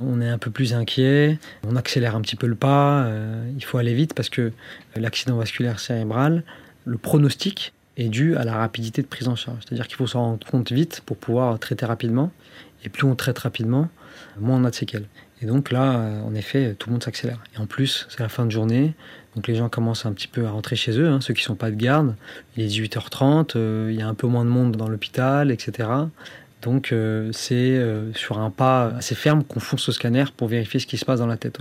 on 0.00 0.20
est 0.20 0.28
un 0.28 0.38
peu 0.38 0.50
plus 0.50 0.74
inquiet, 0.74 1.38
on 1.66 1.76
accélère 1.76 2.16
un 2.16 2.20
petit 2.20 2.36
peu 2.36 2.46
le 2.46 2.54
pas, 2.54 3.04
euh, 3.04 3.50
il 3.56 3.64
faut 3.64 3.78
aller 3.78 3.94
vite 3.94 4.14
parce 4.14 4.28
que 4.28 4.52
l'accident 4.96 5.36
vasculaire 5.36 5.78
cérébral, 5.80 6.42
le 6.84 6.98
pronostic 6.98 7.72
est 7.96 8.08
dû 8.08 8.36
à 8.36 8.44
la 8.44 8.54
rapidité 8.54 9.02
de 9.02 9.06
prise 9.06 9.28
en 9.28 9.36
charge. 9.36 9.58
C'est-à-dire 9.66 9.86
qu'il 9.86 9.96
faut 9.96 10.06
s'en 10.06 10.22
rendre 10.22 10.46
compte 10.46 10.72
vite 10.72 11.02
pour 11.04 11.16
pouvoir 11.16 11.58
traiter 11.58 11.86
rapidement. 11.86 12.32
Et 12.84 12.88
plus 12.88 13.04
on 13.04 13.14
traite 13.14 13.38
rapidement, 13.38 13.88
moins 14.38 14.56
on 14.56 14.64
a 14.64 14.70
de 14.70 14.74
séquelles. 14.74 15.06
Et 15.42 15.46
donc 15.46 15.70
là, 15.70 15.98
euh, 15.98 16.22
en 16.22 16.34
effet, 16.34 16.74
tout 16.78 16.88
le 16.88 16.94
monde 16.94 17.02
s'accélère. 17.02 17.42
Et 17.54 17.58
en 17.58 17.66
plus, 17.66 18.06
c'est 18.08 18.20
la 18.20 18.28
fin 18.28 18.46
de 18.46 18.50
journée, 18.50 18.94
donc 19.36 19.46
les 19.46 19.54
gens 19.54 19.68
commencent 19.68 20.06
un 20.06 20.12
petit 20.12 20.28
peu 20.28 20.46
à 20.46 20.50
rentrer 20.50 20.76
chez 20.76 20.98
eux, 20.98 21.08
hein, 21.08 21.20
ceux 21.20 21.34
qui 21.34 21.42
ne 21.42 21.46
sont 21.46 21.54
pas 21.56 21.70
de 21.70 21.76
garde. 21.76 22.14
Il 22.56 22.64
est 22.64 22.66
18h30, 22.66 23.52
euh, 23.56 23.88
il 23.90 23.98
y 23.98 24.02
a 24.02 24.08
un 24.08 24.14
peu 24.14 24.26
moins 24.26 24.44
de 24.44 24.50
monde 24.50 24.76
dans 24.76 24.88
l'hôpital, 24.88 25.50
etc. 25.50 25.88
Donc 26.62 26.92
euh, 26.92 27.30
c'est 27.32 27.54
euh, 27.54 28.12
sur 28.12 28.38
un 28.38 28.50
pas 28.50 28.88
assez 28.96 29.14
ferme 29.14 29.44
qu'on 29.44 29.60
fonce 29.60 29.88
au 29.88 29.92
scanner 29.92 30.24
pour 30.36 30.48
vérifier 30.48 30.78
ce 30.78 30.86
qui 30.86 30.98
se 30.98 31.04
passe 31.04 31.20
dans 31.20 31.26
la 31.26 31.36
tête. 31.36 31.58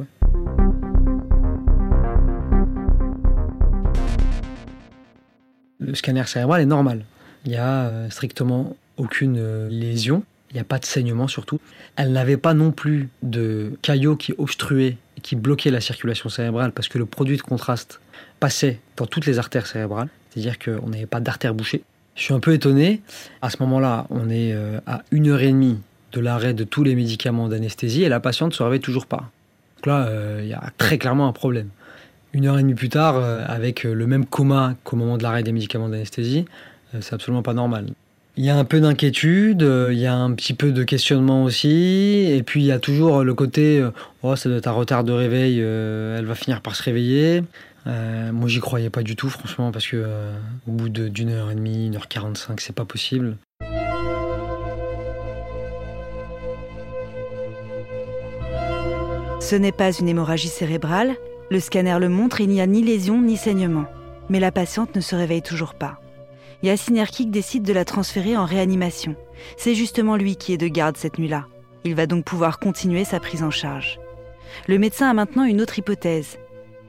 Le 5.80 5.96
scanner 5.96 6.24
cérébral 6.26 6.62
est 6.62 6.66
normal. 6.66 7.06
Il 7.46 7.52
n'y 7.52 7.58
a 7.58 7.86
euh, 7.86 8.10
strictement 8.10 8.76
aucune 8.98 9.68
lésion. 9.70 10.24
il 10.52 10.56
n'y 10.56 10.60
a 10.60 10.66
pas 10.66 10.80
de 10.80 10.86
saignement 10.86 11.30
surtout. 11.30 11.62
Elle 11.96 12.12
n'avait 12.12 12.36
pas 12.36 12.54
non 12.54 12.72
plus 12.72 13.08
de 13.24 13.78
caillots 13.82 14.18
qui 14.18 14.34
obstruaient, 14.38 14.98
qui 15.24 15.38
bloquaient 15.38 15.72
la 15.72 15.80
circulation 15.80 16.28
cérébrale 16.28 16.74
parce 16.74 16.90
que 16.90 16.98
le 16.98 17.06
produit 17.06 17.38
de 17.38 17.42
contraste 17.42 18.02
passait 18.42 18.80
dans 18.98 19.06
toutes 19.06 19.26
les 19.26 19.40
artères 19.40 19.68
cérébrales, 19.68 20.10
c'est-à-dire 20.30 20.60
qu'on 20.60 20.90
n'avait 20.90 21.06
pas 21.06 21.22
d'artères 21.22 21.54
bouchées. 21.54 21.84
Je 22.20 22.26
suis 22.26 22.34
un 22.34 22.42
peu 22.42 22.54
étonné. 22.54 23.00
À 23.42 23.50
ce 23.50 23.56
moment-là, 23.62 24.06
on 24.10 24.30
est 24.30 24.52
euh, 24.52 24.80
à 24.86 25.04
une 25.12 25.30
heure 25.30 25.40
et 25.40 25.48
demie 25.48 25.78
de 26.12 26.20
l'arrêt 26.20 26.54
de 26.54 26.66
tous 26.66 26.84
les 26.84 26.94
médicaments 26.94 27.48
d'anesthésie 27.48 28.04
et 28.04 28.10
la 28.10 28.20
patiente 28.20 28.52
ne 28.52 28.56
se 28.56 28.62
réveille 28.62 28.82
toujours 28.82 29.06
pas. 29.06 29.32
Donc 29.78 29.86
là, 29.86 30.06
euh, 30.08 30.42
il 30.44 30.50
y 30.50 30.54
a 30.54 30.62
très 30.78 30.98
clairement 30.98 31.30
un 31.30 31.32
problème. 31.32 31.70
Une 32.34 32.46
heure 32.46 32.60
et 32.60 32.62
demie 32.62 32.74
plus 32.74 32.90
tard, 32.90 33.16
euh, 33.16 33.46
avec 33.48 33.84
le 33.84 34.06
même 34.06 34.26
coma 34.26 34.76
qu'au 34.84 34.98
moment 34.98 35.18
de 35.18 35.24
l'arrêt 35.24 35.44
des 35.44 35.54
médicaments 35.54 35.88
d'anesthésie, 35.88 36.44
c'est 37.00 37.14
absolument 37.14 37.42
pas 37.42 37.54
normal. 37.54 37.86
Il 38.36 38.44
y 38.44 38.50
a 38.50 38.58
un 38.58 38.66
peu 38.66 38.82
d'inquiétude, 38.82 39.66
il 39.92 39.98
y 39.98 40.06
a 40.06 40.14
un 40.14 40.34
petit 40.34 40.54
peu 40.54 40.72
de 40.72 40.84
questionnement 40.84 41.44
aussi, 41.44 42.26
et 42.30 42.44
puis 42.44 42.62
il 42.62 42.66
y 42.66 42.72
a 42.72 42.80
toujours 42.80 43.24
le 43.24 43.34
côté 43.34 43.86
oh 44.24 44.36
ça 44.36 44.50
doit 44.50 44.58
être 44.58 44.68
un 44.68 44.72
retard 44.72 45.04
de 45.04 45.12
réveil, 45.12 45.60
elle 45.60 46.26
va 46.26 46.36
finir 46.36 46.62
par 46.62 46.76
se 46.76 46.84
réveiller. 46.84 47.44
Euh, 47.88 48.32
moi, 48.32 48.48
j'y 48.48 48.60
croyais 48.60 48.90
pas 48.90 49.04
du 49.04 49.16
tout, 49.16 49.30
franchement, 49.30 49.72
parce 49.72 49.88
que 49.88 49.98
euh, 49.98 50.34
au 50.68 50.72
bout 50.72 50.90
d'une 50.90 51.30
heure 51.30 51.52
et 51.52 51.56
demie, 51.56 51.88
une 51.88 51.96
heure 51.96 52.08
quarante-cinq, 52.08 52.62
c'est 52.62 52.76
pas 52.76 52.86
possible. 52.86 53.38
Ce 59.40 59.56
n'est 59.56 59.72
pas 59.72 59.92
une 59.92 60.08
hémorragie 60.08 60.50
cérébrale. 60.50 61.16
Le 61.50 61.60
scanner 61.60 61.98
le 62.00 62.10
montre, 62.10 62.42
il 62.42 62.50
n'y 62.50 62.62
a 62.62 62.68
ni 62.68 62.84
lésion 62.84 63.22
ni 63.22 63.38
saignement. 63.38 63.86
Mais 64.30 64.40
la 64.40 64.52
patiente 64.52 64.96
ne 64.96 65.02
se 65.02 65.16
réveille 65.16 65.42
toujours 65.42 65.74
pas. 65.74 66.00
Yassine 66.62 66.98
Erkik 66.98 67.32
décide 67.32 67.64
de 67.64 67.74
la 67.74 67.86
transférer 67.86 68.38
en 68.38 68.46
réanimation. 68.46 69.16
C'est 69.58 69.74
justement 69.74 70.18
lui 70.18 70.36
qui 70.36 70.54
est 70.54 70.58
de 70.58 70.68
garde 70.68 70.98
cette 70.98 71.18
nuit-là. 71.18 71.48
Il 71.86 71.96
va 71.96 72.06
donc 72.06 72.26
pouvoir 72.26 72.60
continuer 72.60 73.06
sa 73.06 73.20
prise 73.20 73.42
en 73.42 73.50
charge. 73.50 74.00
Le 74.68 74.78
médecin 74.78 75.10
a 75.10 75.14
maintenant 75.14 75.46
une 75.46 75.62
autre 75.62 75.80
hypothèse 75.80 76.38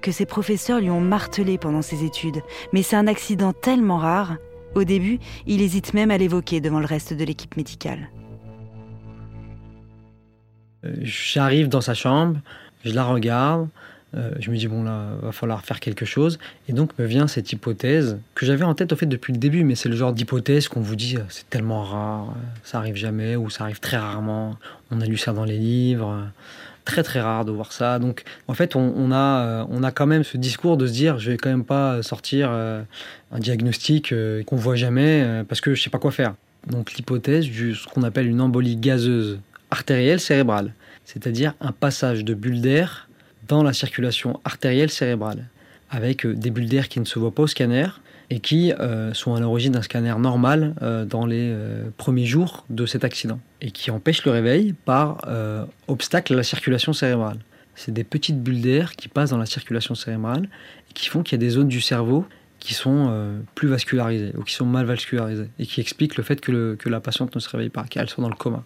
que 0.00 0.12
ses 0.12 0.26
professeurs 0.26 0.80
lui 0.80 0.90
ont 0.90 1.00
martelé 1.00 1.58
pendant 1.58 1.82
ses 1.82 2.04
études, 2.04 2.40
mais 2.72 2.82
c'est 2.82 2.96
un 2.96 3.06
accident 3.06 3.52
tellement 3.52 3.98
rare, 3.98 4.36
au 4.74 4.84
début, 4.84 5.18
il 5.46 5.62
hésite 5.62 5.94
même 5.94 6.10
à 6.10 6.18
l'évoquer 6.18 6.60
devant 6.60 6.80
le 6.80 6.86
reste 6.86 7.12
de 7.12 7.24
l'équipe 7.24 7.56
médicale. 7.56 8.10
Euh, 10.84 10.94
j'arrive 11.02 11.68
dans 11.68 11.80
sa 11.80 11.94
chambre, 11.94 12.38
je 12.84 12.92
la 12.94 13.04
regarde, 13.04 13.68
euh, 14.14 14.32
je 14.40 14.50
me 14.50 14.56
dis 14.56 14.66
bon 14.66 14.82
là, 14.82 15.08
va 15.22 15.32
falloir 15.32 15.64
faire 15.64 15.78
quelque 15.78 16.04
chose, 16.04 16.38
et 16.68 16.72
donc 16.72 16.98
me 16.98 17.04
vient 17.04 17.26
cette 17.26 17.52
hypothèse 17.52 18.18
que 18.34 18.46
j'avais 18.46 18.64
en 18.64 18.74
tête 18.74 18.92
au 18.92 18.96
fait 18.96 19.06
depuis 19.06 19.32
le 19.32 19.38
début, 19.38 19.64
mais 19.64 19.74
c'est 19.74 19.88
le 19.88 19.96
genre 19.96 20.12
d'hypothèse 20.12 20.68
qu'on 20.68 20.80
vous 20.80 20.96
dit 20.96 21.16
c'est 21.28 21.48
tellement 21.50 21.82
rare, 21.82 22.34
ça 22.64 22.78
arrive 22.78 22.96
jamais 22.96 23.36
ou 23.36 23.50
ça 23.50 23.64
arrive 23.64 23.80
très 23.80 23.98
rarement. 23.98 24.56
On 24.90 25.00
a 25.00 25.04
lu 25.04 25.16
ça 25.16 25.32
dans 25.32 25.44
les 25.44 25.58
livres 25.58 26.26
très 26.84 27.02
très 27.02 27.20
rare 27.20 27.44
de 27.44 27.52
voir 27.52 27.72
ça. 27.72 27.98
Donc 27.98 28.22
en 28.48 28.54
fait, 28.54 28.76
on, 28.76 29.12
a, 29.12 29.16
euh, 29.16 29.64
on 29.70 29.82
a 29.82 29.90
quand 29.90 30.06
même 30.06 30.24
ce 30.24 30.36
discours 30.36 30.76
de 30.76 30.86
se 30.86 30.92
dire 30.92 31.18
je 31.18 31.30
vais 31.30 31.36
quand 31.36 31.50
même 31.50 31.64
pas 31.64 32.02
sortir 32.02 32.48
euh, 32.50 32.82
un 33.32 33.38
diagnostic 33.38 34.12
euh, 34.12 34.42
qu'on 34.44 34.56
voit 34.56 34.76
jamais 34.76 35.44
parce 35.48 35.60
que 35.60 35.74
je 35.74 35.82
sais 35.82 35.90
pas 35.90 35.98
quoi 35.98 36.10
faire. 36.10 36.34
Donc 36.66 36.92
l'hypothèse 36.94 37.50
de 37.50 37.74
ce 37.74 37.86
qu'on 37.86 38.02
appelle 38.02 38.26
une 38.26 38.40
embolie 38.40 38.76
gazeuse 38.76 39.40
artérielle 39.70 40.20
cérébrale, 40.20 40.74
c'est-à-dire 41.04 41.54
un 41.60 41.72
passage 41.72 42.24
de 42.24 42.34
bulles 42.34 42.60
d'air 42.60 43.08
dans 43.48 43.62
la 43.62 43.72
circulation 43.72 44.40
artérielle 44.44 44.90
cérébrale, 44.90 45.46
avec 45.90 46.26
des 46.26 46.50
bulles 46.50 46.68
d'air 46.68 46.88
qui 46.88 47.00
ne 47.00 47.04
se 47.04 47.18
voient 47.18 47.34
pas 47.34 47.44
au 47.44 47.46
scanner, 47.46 47.86
et 48.30 48.38
qui 48.38 48.72
euh, 48.72 49.12
sont 49.12 49.34
à 49.34 49.40
l'origine 49.40 49.72
d'un 49.72 49.82
scanner 49.82 50.14
normal 50.18 50.74
euh, 50.82 51.04
dans 51.04 51.26
les 51.26 51.50
euh, 51.50 51.90
premiers 51.96 52.26
jours 52.26 52.64
de 52.70 52.86
cet 52.86 53.04
accident 53.04 53.40
et 53.60 53.72
qui 53.72 53.90
empêchent 53.90 54.24
le 54.24 54.30
réveil 54.30 54.72
par 54.72 55.18
obstacle 55.88 56.32
à 56.32 56.36
la 56.36 56.42
circulation 56.42 56.92
cérébrale. 56.92 57.38
C'est 57.74 57.92
des 57.92 58.04
petites 58.04 58.42
bulles 58.42 58.60
d'air 58.60 58.96
qui 58.96 59.08
passent 59.08 59.30
dans 59.30 59.38
la 59.38 59.46
circulation 59.46 59.94
cérébrale 59.94 60.48
et 60.90 60.92
qui 60.94 61.08
font 61.08 61.22
qu'il 61.22 61.32
y 61.32 61.40
a 61.40 61.44
des 61.46 61.50
zones 61.50 61.68
du 61.68 61.80
cerveau 61.80 62.24
qui 62.58 62.74
sont 62.74 63.38
plus 63.54 63.68
vascularisées 63.68 64.32
ou 64.36 64.42
qui 64.42 64.54
sont 64.54 64.66
mal 64.66 64.86
vascularisées 64.86 65.48
et 65.58 65.66
qui 65.66 65.80
expliquent 65.80 66.16
le 66.16 66.22
fait 66.22 66.40
que, 66.40 66.74
que 66.78 66.88
la 66.88 67.00
patiente 67.00 67.34
ne 67.34 67.40
se 67.40 67.48
réveille 67.50 67.68
pas, 67.68 67.84
qu'elle 67.84 68.08
soit 68.08 68.22
dans 68.22 68.30
le 68.30 68.34
coma. 68.34 68.64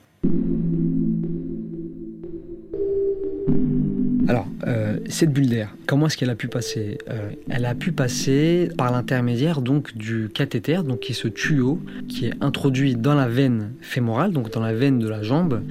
Cette 5.08 5.32
bulle 5.32 5.48
d'air, 5.48 5.74
comment 5.86 6.06
est-ce 6.06 6.16
qu'elle 6.16 6.30
a 6.30 6.34
pu 6.34 6.48
passer 6.48 6.98
euh, 7.10 7.30
Elle 7.48 7.64
a 7.64 7.74
pu 7.74 7.92
passer 7.92 8.70
par 8.76 8.92
l'intermédiaire 8.92 9.60
donc 9.60 9.96
du 9.96 10.28
cathéter, 10.32 10.80
qui 11.00 11.12
est 11.12 11.14
ce 11.14 11.28
tuyau 11.28 11.80
qui 12.08 12.26
est 12.26 12.34
introduit 12.40 12.94
dans 12.94 13.14
la 13.14 13.28
veine 13.28 13.72
fémorale, 13.80 14.32
donc 14.32 14.50
dans 14.50 14.60
la 14.60 14.72
veine 14.72 14.98
de 14.98 15.08
la 15.08 15.22
jambe, 15.22 15.62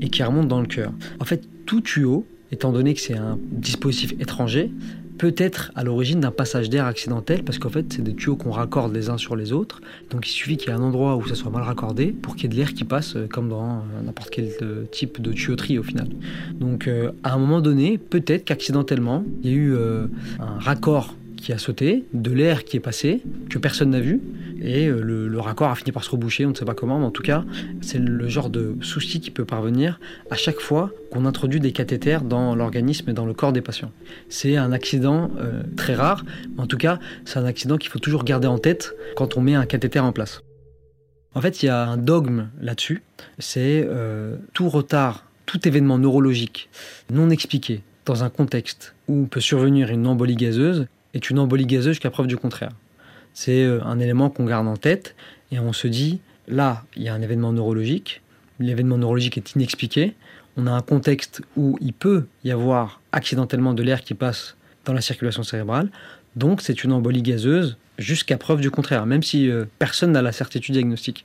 et 0.00 0.08
qui 0.08 0.22
remonte 0.22 0.48
dans 0.48 0.60
le 0.60 0.66
cœur. 0.66 0.92
En 1.20 1.24
fait, 1.24 1.42
tout 1.66 1.80
tuyau, 1.80 2.26
étant 2.50 2.72
donné 2.72 2.94
que 2.94 3.00
c'est 3.00 3.16
un 3.16 3.38
dispositif 3.50 4.14
étranger, 4.20 4.70
peut 5.18 5.34
être 5.36 5.72
à 5.74 5.84
l'origine 5.84 6.20
d'un 6.20 6.30
passage 6.30 6.70
d'air 6.70 6.86
accidentel 6.86 7.42
parce 7.42 7.58
qu'en 7.58 7.68
fait 7.68 7.92
c'est 7.92 8.02
des 8.02 8.14
tuyaux 8.14 8.36
qu'on 8.36 8.50
raccorde 8.50 8.94
les 8.94 9.08
uns 9.08 9.18
sur 9.18 9.36
les 9.36 9.52
autres. 9.52 9.80
Donc 10.10 10.26
il 10.26 10.30
suffit 10.30 10.56
qu'il 10.56 10.68
y 10.68 10.72
ait 10.72 10.76
un 10.76 10.82
endroit 10.82 11.16
où 11.16 11.26
ça 11.26 11.34
soit 11.34 11.50
mal 11.50 11.62
raccordé 11.62 12.06
pour 12.08 12.36
qu'il 12.36 12.44
y 12.44 12.46
ait 12.46 12.48
de 12.50 12.56
l'air 12.56 12.74
qui 12.74 12.84
passe 12.84 13.16
euh, 13.16 13.26
comme 13.26 13.48
dans 13.48 13.78
euh, 13.78 14.02
n'importe 14.04 14.30
quel 14.30 14.48
euh, 14.62 14.84
type 14.90 15.20
de 15.20 15.32
tuyauterie 15.32 15.78
au 15.78 15.82
final. 15.82 16.08
Donc 16.58 16.88
à 17.22 17.34
un 17.34 17.38
moment 17.38 17.60
donné, 17.60 17.98
peut-être 17.98 18.44
qu'accidentellement, 18.44 19.24
il 19.42 19.50
y 19.50 19.52
a 19.52 19.56
eu 19.56 19.76
un 19.76 20.58
raccord 20.58 21.14
qui 21.42 21.52
a 21.52 21.58
sauté, 21.58 22.04
de 22.14 22.30
l'air 22.30 22.64
qui 22.64 22.76
est 22.76 22.80
passé, 22.80 23.20
que 23.50 23.58
personne 23.58 23.90
n'a 23.90 24.00
vu, 24.00 24.20
et 24.62 24.86
euh, 24.86 25.02
le, 25.02 25.40
raccord 25.40 25.70
a 25.70 25.74
fini 25.74 25.90
par 25.90 26.04
se 26.04 26.10
reboucher, 26.10 26.46
on 26.46 26.50
ne 26.50 26.54
sait 26.54 26.64
pas 26.64 26.74
comment, 26.74 27.00
mais 27.00 27.04
en 27.04 27.10
tout 27.10 27.22
cas, 27.22 27.44
c'est 27.80 27.98
le 27.98 28.28
genre 28.28 28.48
de 28.48 28.76
souci 28.80 29.20
qui 29.20 29.32
peut 29.32 29.44
parvenir 29.44 29.98
à 30.30 30.36
chaque 30.36 30.60
fois 30.60 30.90
qu'on 31.10 31.26
introduit 31.26 31.58
des 31.58 31.72
cathéters 31.72 32.22
dans 32.22 32.54
l'organisme 32.54 33.10
et 33.10 33.12
dans 33.12 33.26
le 33.26 33.34
corps 33.34 33.52
des 33.52 33.60
patients. 33.60 33.90
C'est 34.28 34.56
un 34.56 34.70
accident 34.70 35.32
euh, 35.40 35.64
très 35.76 35.94
rare, 35.94 36.24
mais 36.54 36.62
en 36.62 36.66
tout 36.68 36.78
cas, 36.78 37.00
c'est 37.24 37.40
un 37.40 37.44
accident 37.44 37.76
qu'il 37.76 37.90
faut 37.90 37.98
toujours 37.98 38.22
garder 38.22 38.46
en 38.46 38.58
tête 38.58 38.94
quand 39.16 39.36
on 39.36 39.40
met 39.40 39.56
un 39.56 39.66
cathéter 39.66 39.98
en 39.98 40.12
place. 40.12 40.42
En 41.34 41.40
fait, 41.40 41.62
il 41.62 41.66
y 41.66 41.68
a 41.68 41.84
un 41.84 41.96
dogme 41.96 42.48
là-dessus, 42.60 43.02
c'est 43.40 43.84
euh, 43.84 44.36
tout 44.52 44.68
retard, 44.68 45.26
tout 45.46 45.66
événement 45.66 45.98
neurologique 45.98 46.68
non 47.10 47.30
expliqué 47.30 47.82
dans 48.06 48.22
un 48.22 48.30
contexte 48.30 48.94
où 49.08 49.26
peut 49.26 49.40
survenir 49.40 49.90
une 49.90 50.06
embolie 50.06 50.36
gazeuse 50.36 50.86
est 51.14 51.30
une 51.30 51.38
embolie 51.38 51.66
gazeuse 51.66 51.94
jusqu'à 51.94 52.10
preuve 52.10 52.26
du 52.26 52.36
contraire. 52.36 52.72
C'est 53.34 53.64
euh, 53.64 53.82
un 53.84 53.98
élément 53.98 54.30
qu'on 54.30 54.44
garde 54.44 54.66
en 54.66 54.76
tête 54.76 55.14
et 55.50 55.58
on 55.58 55.72
se 55.72 55.86
dit, 55.88 56.20
là, 56.48 56.84
il 56.96 57.02
y 57.02 57.08
a 57.08 57.14
un 57.14 57.22
événement 57.22 57.52
neurologique, 57.52 58.22
l'événement 58.58 58.98
neurologique 58.98 59.36
est 59.36 59.54
inexpliqué, 59.54 60.14
on 60.56 60.66
a 60.66 60.72
un 60.72 60.82
contexte 60.82 61.42
où 61.56 61.78
il 61.80 61.92
peut 61.92 62.26
y 62.44 62.50
avoir 62.50 63.00
accidentellement 63.12 63.74
de 63.74 63.82
l'air 63.82 64.02
qui 64.02 64.14
passe 64.14 64.56
dans 64.84 64.92
la 64.92 65.00
circulation 65.00 65.42
cérébrale, 65.42 65.90
donc 66.36 66.60
c'est 66.60 66.84
une 66.84 66.92
embolie 66.92 67.22
gazeuse 67.22 67.76
jusqu'à 67.98 68.36
preuve 68.36 68.60
du 68.60 68.70
contraire, 68.70 69.06
même 69.06 69.22
si 69.22 69.50
euh, 69.50 69.64
personne 69.78 70.12
n'a 70.12 70.22
la 70.22 70.32
certitude 70.32 70.74
diagnostique. 70.74 71.24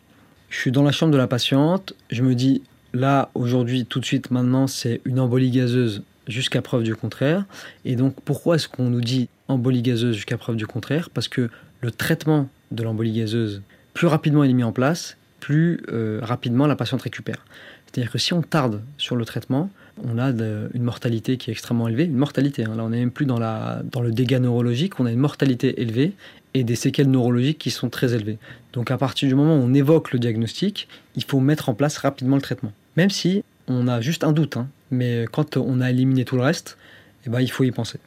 Je 0.50 0.58
suis 0.58 0.72
dans 0.72 0.84
la 0.84 0.92
chambre 0.92 1.12
de 1.12 1.18
la 1.18 1.28
patiente, 1.28 1.94
je 2.10 2.24
me 2.24 2.36
dis, 2.36 2.62
là, 2.94 3.30
aujourd'hui, 3.36 3.86
tout 3.86 4.00
de 4.00 4.06
suite, 4.06 4.32
maintenant, 4.32 4.68
c'est 4.68 5.02
une 5.06 5.20
embolie 5.20 5.52
gazeuse 5.52 6.04
jusqu'à 6.28 6.62
preuve 6.62 6.84
du 6.84 6.96
contraire. 6.96 7.46
Et 7.86 7.96
donc 7.96 8.16
pourquoi 8.26 8.56
est-ce 8.56 8.68
qu'on 8.68 8.90
nous 8.90 9.02
dit 9.02 9.30
embolie 9.48 9.82
gazeuse 9.82 10.16
jusqu'à 10.16 10.38
preuve 10.38 10.56
du 10.56 10.68
contraire? 10.68 11.10
Parce 11.10 11.28
que 11.28 11.50
le 11.82 11.92
traitement 11.92 12.50
de 12.72 12.84
l'embolie 12.84 13.14
gazeuse, 13.14 13.62
plus 13.94 14.08
rapidement 14.08 14.44
il 14.44 14.52
est 14.52 14.54
mis 14.54 14.64
en 14.64 14.72
place, 14.72 15.18
plus 15.40 15.82
euh, 15.92 16.20
rapidement 16.22 16.68
la 16.68 16.76
patiente 16.76 17.02
récupère. 17.02 17.46
C'est-à-dire 17.86 18.12
que 18.12 18.18
si 18.18 18.34
on 18.34 18.42
tarde 18.42 18.82
sur 18.98 19.16
le 19.16 19.26
traitement, 19.26 19.70
on 20.04 20.20
a 20.20 20.30
une 20.30 20.84
mortalité 20.84 21.38
qui 21.38 21.50
est 21.50 21.54
extrêmement 21.54 21.88
élevée. 21.88 22.04
Une 22.04 22.18
mortalité, 22.18 22.66
hein. 22.66 22.76
là 22.76 22.84
on 22.84 22.90
n'est 22.90 23.00
même 23.00 23.12
plus 23.12 23.26
dans, 23.26 23.40
dans 23.40 24.02
le 24.02 24.12
dégât 24.12 24.40
neurologique, 24.40 25.00
on 25.00 25.06
a 25.06 25.12
une 25.12 25.20
mortalité 25.20 25.82
élevée 25.82 26.14
et 26.54 26.64
des 26.64 26.76
séquelles 26.76 27.10
neurologiques 27.10 27.58
qui 27.58 27.72
sont 27.72 27.90
très 27.90 28.14
élevées. 28.14 28.38
Donc 28.74 28.92
à 28.92 28.98
partir 28.98 29.28
du 29.28 29.36
moment 29.36 29.56
où 29.56 29.62
on 29.62 29.74
évoque 29.74 30.12
le 30.12 30.20
diagnostic, 30.20 30.88
il 31.16 31.24
faut 31.24 31.40
mettre 31.40 31.70
en 31.70 31.74
place 31.74 31.98
rapidement 31.98 32.36
le 32.36 32.42
traitement. 32.42 32.74
Même 32.96 33.10
si 33.10 33.44
on 33.68 33.88
a 33.88 34.02
juste 34.02 34.24
un 34.24 34.32
doute, 34.32 34.58
hein. 34.58 34.68
mais 34.92 35.26
quand 35.32 35.58
on 35.58 35.82
a 35.82 35.90
éliminé 35.90 36.26
tout 36.26 36.36
le 36.36 36.44
reste, 36.44 36.78
eh 37.26 37.30
ben, 37.30 37.42
il 37.42 37.52
faut 37.52 37.64
y 37.64 37.72
penser. 37.72 38.00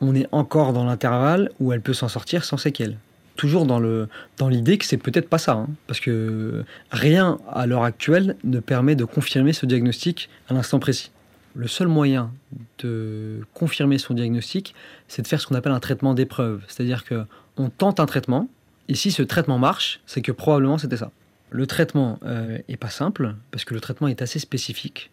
On 0.00 0.14
est 0.14 0.26
encore 0.32 0.72
dans 0.72 0.84
l'intervalle 0.84 1.50
où 1.60 1.72
elle 1.72 1.80
peut 1.80 1.94
s'en 1.94 2.08
sortir 2.08 2.44
sans 2.44 2.58
séquelles. 2.58 2.98
Toujours 3.36 3.66
dans 3.66 4.48
l'idée 4.48 4.78
que 4.78 4.84
c'est 4.84 4.96
peut-être 4.96 5.28
pas 5.28 5.38
ça, 5.38 5.52
hein. 5.54 5.68
parce 5.88 5.98
que 5.98 6.64
rien 6.90 7.38
à 7.50 7.66
l'heure 7.66 7.82
actuelle 7.82 8.36
ne 8.44 8.60
permet 8.60 8.94
de 8.94 9.04
confirmer 9.04 9.52
ce 9.52 9.66
diagnostic 9.66 10.28
à 10.48 10.54
l'instant 10.54 10.78
précis. 10.78 11.10
Le 11.56 11.66
seul 11.66 11.88
moyen 11.88 12.32
de 12.78 13.40
confirmer 13.54 13.98
son 13.98 14.14
diagnostic, 14.14 14.74
c'est 15.08 15.22
de 15.22 15.26
faire 15.26 15.40
ce 15.40 15.46
qu'on 15.46 15.54
appelle 15.54 15.72
un 15.72 15.80
traitement 15.80 16.14
d'épreuve. 16.14 16.62
C'est-à-dire 16.68 17.04
qu'on 17.04 17.70
tente 17.70 17.98
un 17.98 18.06
traitement, 18.06 18.48
et 18.88 18.94
si 18.94 19.10
ce 19.10 19.22
traitement 19.22 19.58
marche, 19.58 20.00
c'est 20.06 20.22
que 20.22 20.32
probablement 20.32 20.78
c'était 20.78 20.96
ça. 20.96 21.10
Le 21.50 21.66
traitement 21.66 22.18
euh, 22.24 22.58
est 22.68 22.76
pas 22.76 22.90
simple 22.90 23.34
parce 23.50 23.64
que 23.64 23.74
le 23.74 23.80
traitement 23.80 24.08
est 24.08 24.22
assez 24.22 24.38
spécifique. 24.38 25.10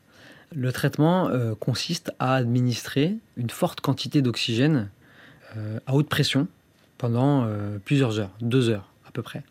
Le 0.53 0.71
traitement 0.71 1.29
euh, 1.29 1.55
consiste 1.55 2.11
à 2.19 2.35
administrer 2.35 3.15
une 3.37 3.49
forte 3.49 3.79
quantité 3.79 4.21
d'oxygène 4.21 4.89
euh, 5.55 5.79
à 5.85 5.93
haute 5.93 6.09
pression 6.09 6.47
pendant 6.97 7.47
plusieurs 7.83 8.19
heures, 8.19 8.29
deux 8.41 8.69
heures 8.69 8.87
à 9.07 9.11
peu 9.11 9.23
près. 9.23 9.41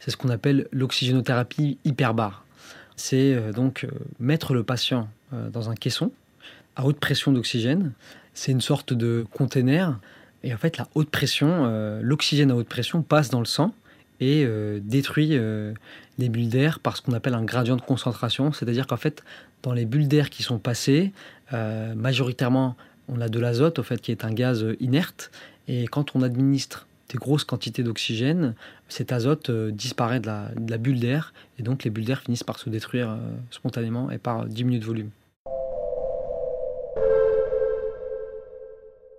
C'est 0.00 0.10
ce 0.10 0.16
qu'on 0.16 0.30
appelle 0.30 0.68
l'oxygénothérapie 0.72 1.76
hyperbare. 1.84 2.46
C'est 2.96 3.52
donc 3.52 3.86
mettre 4.18 4.54
le 4.54 4.62
patient 4.62 5.10
dans 5.30 5.68
un 5.68 5.74
caisson 5.74 6.12
à 6.76 6.86
haute 6.86 6.98
pression 6.98 7.30
d'oxygène. 7.30 7.92
C'est 8.32 8.52
une 8.52 8.62
sorte 8.62 8.94
de 8.94 9.26
container. 9.34 9.98
Et 10.44 10.54
en 10.54 10.58
fait, 10.58 10.76
la 10.76 10.86
haute 10.94 11.10
pression, 11.10 11.66
l'oxygène 12.02 12.50
à 12.50 12.54
haute 12.54 12.68
pression 12.68 13.02
passe 13.02 13.30
dans 13.30 13.40
le 13.40 13.46
sang 13.46 13.74
et 14.20 14.46
détruit 14.82 15.38
les 16.18 16.28
bulles 16.28 16.48
d'air 16.48 16.80
par 16.80 16.96
ce 16.96 17.02
qu'on 17.02 17.12
appelle 17.12 17.34
un 17.34 17.44
gradient 17.44 17.76
de 17.76 17.82
concentration. 17.82 18.52
C'est-à-dire 18.52 18.86
qu'en 18.86 18.96
fait, 18.96 19.24
dans 19.62 19.72
les 19.72 19.84
bulles 19.84 20.08
d'air 20.08 20.30
qui 20.30 20.42
sont 20.42 20.58
passées, 20.58 21.12
euh, 21.52 21.94
majoritairement, 21.94 22.76
on 23.08 23.20
a 23.20 23.28
de 23.28 23.38
l'azote, 23.38 23.82
fait, 23.82 24.00
qui 24.00 24.12
est 24.12 24.24
un 24.24 24.32
gaz 24.32 24.64
inerte. 24.80 25.30
Et 25.68 25.86
quand 25.86 26.14
on 26.14 26.22
administre 26.22 26.86
des 27.10 27.18
grosses 27.18 27.44
quantités 27.44 27.82
d'oxygène, 27.82 28.54
cet 28.88 29.12
azote 29.12 29.50
euh, 29.50 29.70
disparaît 29.70 30.20
de 30.20 30.26
la, 30.26 30.78
bulle 30.78 31.00
d'air. 31.00 31.32
Et 31.58 31.62
donc, 31.62 31.84
les 31.84 31.90
bulles 31.90 32.04
d'air 32.04 32.22
finissent 32.22 32.44
par 32.44 32.58
se 32.58 32.70
détruire 32.70 33.10
euh, 33.10 33.16
spontanément 33.50 34.10
et 34.10 34.18
par 34.18 34.46
diminuer 34.46 34.78
de 34.78 34.84
volume. 34.84 35.10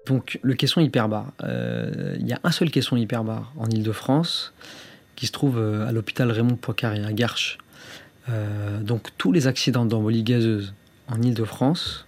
Donc, 0.05 0.39
le 0.41 0.53
caisson 0.53 0.81
hyperbare. 0.81 1.31
Il 1.41 2.27
y 2.27 2.33
a 2.33 2.39
un 2.43 2.51
seul 2.51 2.69
caisson 2.71 2.95
hyperbare 2.95 3.53
en 3.57 3.65
Ile-de-France 3.65 4.53
qui 5.15 5.27
se 5.27 5.31
trouve 5.31 5.59
à 5.59 5.91
l'hôpital 5.91 6.31
Raymond 6.31 6.55
Poincaré 6.55 7.03
à 7.03 7.13
Garches. 7.13 7.57
Euh, 8.29 8.81
donc 8.81 9.09
tous 9.17 9.31
les 9.31 9.47
accidents 9.47 9.85
d'embolie 9.85 10.23
gazeuse 10.23 10.73
en 11.07 11.21
Ile-de-France 11.21 12.07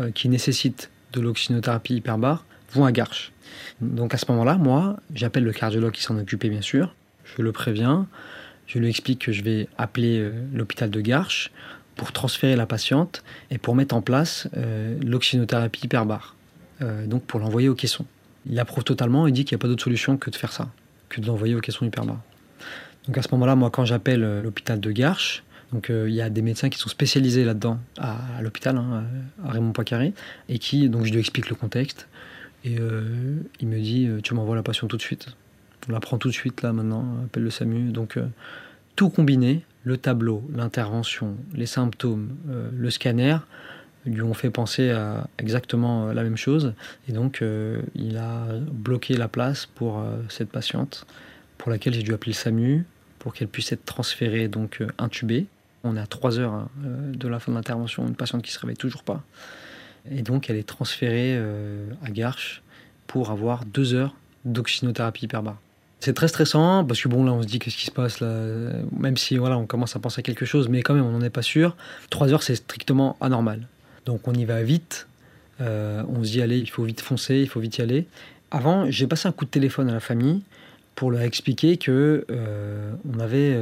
euh, 0.00 0.10
qui 0.10 0.28
nécessitent 0.28 0.90
de 1.12 1.20
l'oxynothérapie 1.20 1.96
hyperbare 1.96 2.44
vont 2.72 2.84
à 2.84 2.92
Garches. 2.92 3.32
Donc 3.80 4.14
à 4.14 4.18
ce 4.18 4.30
moment-là, 4.30 4.56
moi, 4.56 4.98
j'appelle 5.14 5.44
le 5.44 5.52
cardiologue 5.52 5.92
qui 5.92 6.02
s'en 6.02 6.18
occupait 6.18 6.48
bien 6.48 6.62
sûr, 6.62 6.94
je 7.36 7.42
le 7.42 7.52
préviens, 7.52 8.06
je 8.66 8.78
lui 8.78 8.88
explique 8.88 9.26
que 9.26 9.32
je 9.32 9.42
vais 9.42 9.68
appeler 9.76 10.18
euh, 10.18 10.32
l'hôpital 10.54 10.90
de 10.90 11.00
Garches 11.00 11.50
pour 11.96 12.12
transférer 12.12 12.56
la 12.56 12.66
patiente 12.66 13.24
et 13.50 13.58
pour 13.58 13.74
mettre 13.74 13.92
en 13.92 14.02
place 14.02 14.46
l'oxynothérapie 15.02 15.80
hyperbare, 15.82 16.36
donc 16.80 17.24
pour 17.24 17.40
l'envoyer 17.40 17.68
au 17.68 17.74
caisson. 17.74 18.04
Il 18.46 18.58
approuve 18.60 18.84
totalement 18.84 19.26
et 19.26 19.32
dit 19.32 19.44
qu'il 19.44 19.56
n'y 19.56 19.60
a 19.60 19.62
pas 19.62 19.68
d'autre 19.68 19.82
solution 19.82 20.16
que 20.16 20.30
de 20.30 20.36
faire 20.36 20.52
ça, 20.52 20.68
que 21.08 21.20
de 21.20 21.26
l'envoyer 21.26 21.54
au 21.54 21.60
caisson 21.60 21.84
hyperbare. 21.84 22.20
Donc 23.06 23.18
à 23.18 23.22
ce 23.22 23.28
moment-là, 23.32 23.56
moi, 23.56 23.70
quand 23.70 23.84
j'appelle 23.84 24.42
l'hôpital 24.42 24.80
de 24.80 24.90
Garches, 24.90 25.42
donc 25.72 25.90
euh, 25.90 26.08
il 26.08 26.14
y 26.14 26.22
a 26.22 26.30
des 26.30 26.42
médecins 26.42 26.68
qui 26.68 26.78
sont 26.78 26.88
spécialisés 26.88 27.44
là-dedans 27.44 27.78
à, 27.98 28.40
l'hôpital, 28.42 28.76
hein, 28.76 29.04
à 29.44 29.52
Raymond 29.52 29.72
Poincaré, 29.72 30.14
et 30.48 30.58
qui, 30.58 30.88
donc 30.88 31.04
je 31.04 31.12
lui 31.12 31.20
explique 31.20 31.48
le 31.48 31.56
contexte, 31.56 32.08
et 32.64 32.78
euh, 32.78 33.36
il 33.60 33.68
me 33.68 33.78
dit 33.78 34.06
euh, 34.06 34.20
tu 34.22 34.34
m'envoies 34.34 34.56
la 34.56 34.62
patient 34.62 34.88
tout 34.88 34.96
de 34.96 35.02
suite. 35.02 35.28
On 35.88 35.92
la 35.92 36.00
prend 36.00 36.18
tout 36.18 36.28
de 36.28 36.34
suite 36.34 36.62
là 36.62 36.72
maintenant, 36.72 37.04
appelle 37.24 37.44
le 37.44 37.50
SAMU. 37.50 37.92
Donc 37.92 38.18
tout 38.94 39.08
combiné, 39.08 39.64
le 39.84 39.96
tableau, 39.96 40.42
l'intervention, 40.54 41.36
les 41.54 41.64
symptômes, 41.64 42.36
le 42.76 42.90
scanner, 42.90 43.38
lui 44.14 44.22
ont 44.22 44.34
fait 44.34 44.50
penser 44.50 44.90
à 44.90 45.28
exactement 45.38 46.12
la 46.12 46.22
même 46.22 46.36
chose. 46.36 46.74
Et 47.08 47.12
donc, 47.12 47.42
il 47.94 48.16
a 48.16 48.46
bloqué 48.70 49.16
la 49.16 49.28
place 49.28 49.66
pour 49.66 50.02
cette 50.28 50.50
patiente, 50.50 51.06
pour 51.56 51.70
laquelle 51.70 51.94
j'ai 51.94 52.02
dû 52.02 52.12
appeler 52.14 52.32
le 52.32 52.36
SAMU, 52.36 52.84
pour 53.18 53.34
qu'elle 53.34 53.48
puisse 53.48 53.72
être 53.72 53.84
transférée, 53.84 54.48
donc 54.48 54.82
intubée. 54.98 55.46
On 55.84 55.96
est 55.96 56.00
à 56.00 56.06
3 56.06 56.38
heures 56.38 56.52
hein, 56.52 56.68
euh, 56.84 57.12
de 57.12 57.28
la 57.28 57.38
fin 57.38 57.52
de 57.52 57.56
l'intervention, 57.56 58.06
une 58.06 58.16
patiente 58.16 58.42
qui 58.42 58.52
se 58.52 58.58
réveille 58.58 58.76
toujours 58.76 59.02
pas. 59.02 59.22
Et 60.10 60.22
donc 60.22 60.50
elle 60.50 60.56
est 60.56 60.66
transférée 60.66 61.34
euh, 61.36 61.86
à 62.02 62.10
Garches 62.10 62.62
pour 63.06 63.30
avoir 63.30 63.64
2 63.64 63.94
heures 63.94 64.14
d'oxynothérapie 64.44 65.24
hyperbare. 65.24 65.58
C'est 66.00 66.14
très 66.14 66.28
stressant 66.28 66.84
parce 66.84 67.02
que 67.02 67.08
bon 67.08 67.24
là 67.24 67.32
on 67.32 67.42
se 67.42 67.46
dit 67.46 67.58
qu'est-ce 67.58 67.76
qui 67.76 67.86
se 67.86 67.90
passe 67.90 68.20
même 68.20 69.16
si 69.16 69.36
voilà 69.36 69.58
on 69.58 69.66
commence 69.66 69.96
à 69.96 69.98
penser 69.98 70.20
à 70.20 70.22
quelque 70.22 70.46
chose 70.46 70.68
mais 70.68 70.82
quand 70.82 70.94
même 70.94 71.04
on 71.04 71.10
n'en 71.10 71.22
est 71.22 71.30
pas 71.30 71.42
sûr. 71.42 71.76
3 72.10 72.32
heures 72.32 72.42
c'est 72.42 72.54
strictement 72.54 73.16
anormal. 73.20 73.66
Donc 74.08 74.26
on 74.26 74.34
y 74.34 74.44
va 74.44 74.64
vite. 74.64 75.06
Euh, 75.60 76.02
on 76.08 76.24
se 76.24 76.32
dit 76.32 76.42
allez 76.42 76.58
il 76.58 76.68
faut 76.68 76.82
vite 76.82 77.00
foncer, 77.00 77.36
il 77.36 77.48
faut 77.48 77.60
vite 77.60 77.78
y 77.78 77.82
aller. 77.82 78.06
Avant 78.50 78.90
j'ai 78.90 79.06
passé 79.06 79.28
un 79.28 79.32
coup 79.32 79.44
de 79.44 79.50
téléphone 79.50 79.88
à 79.88 79.92
la 79.92 80.00
famille 80.00 80.42
pour 80.96 81.12
leur 81.12 81.20
expliquer 81.20 81.76
que 81.76 82.26
on 83.04 83.20
avait 83.20 83.56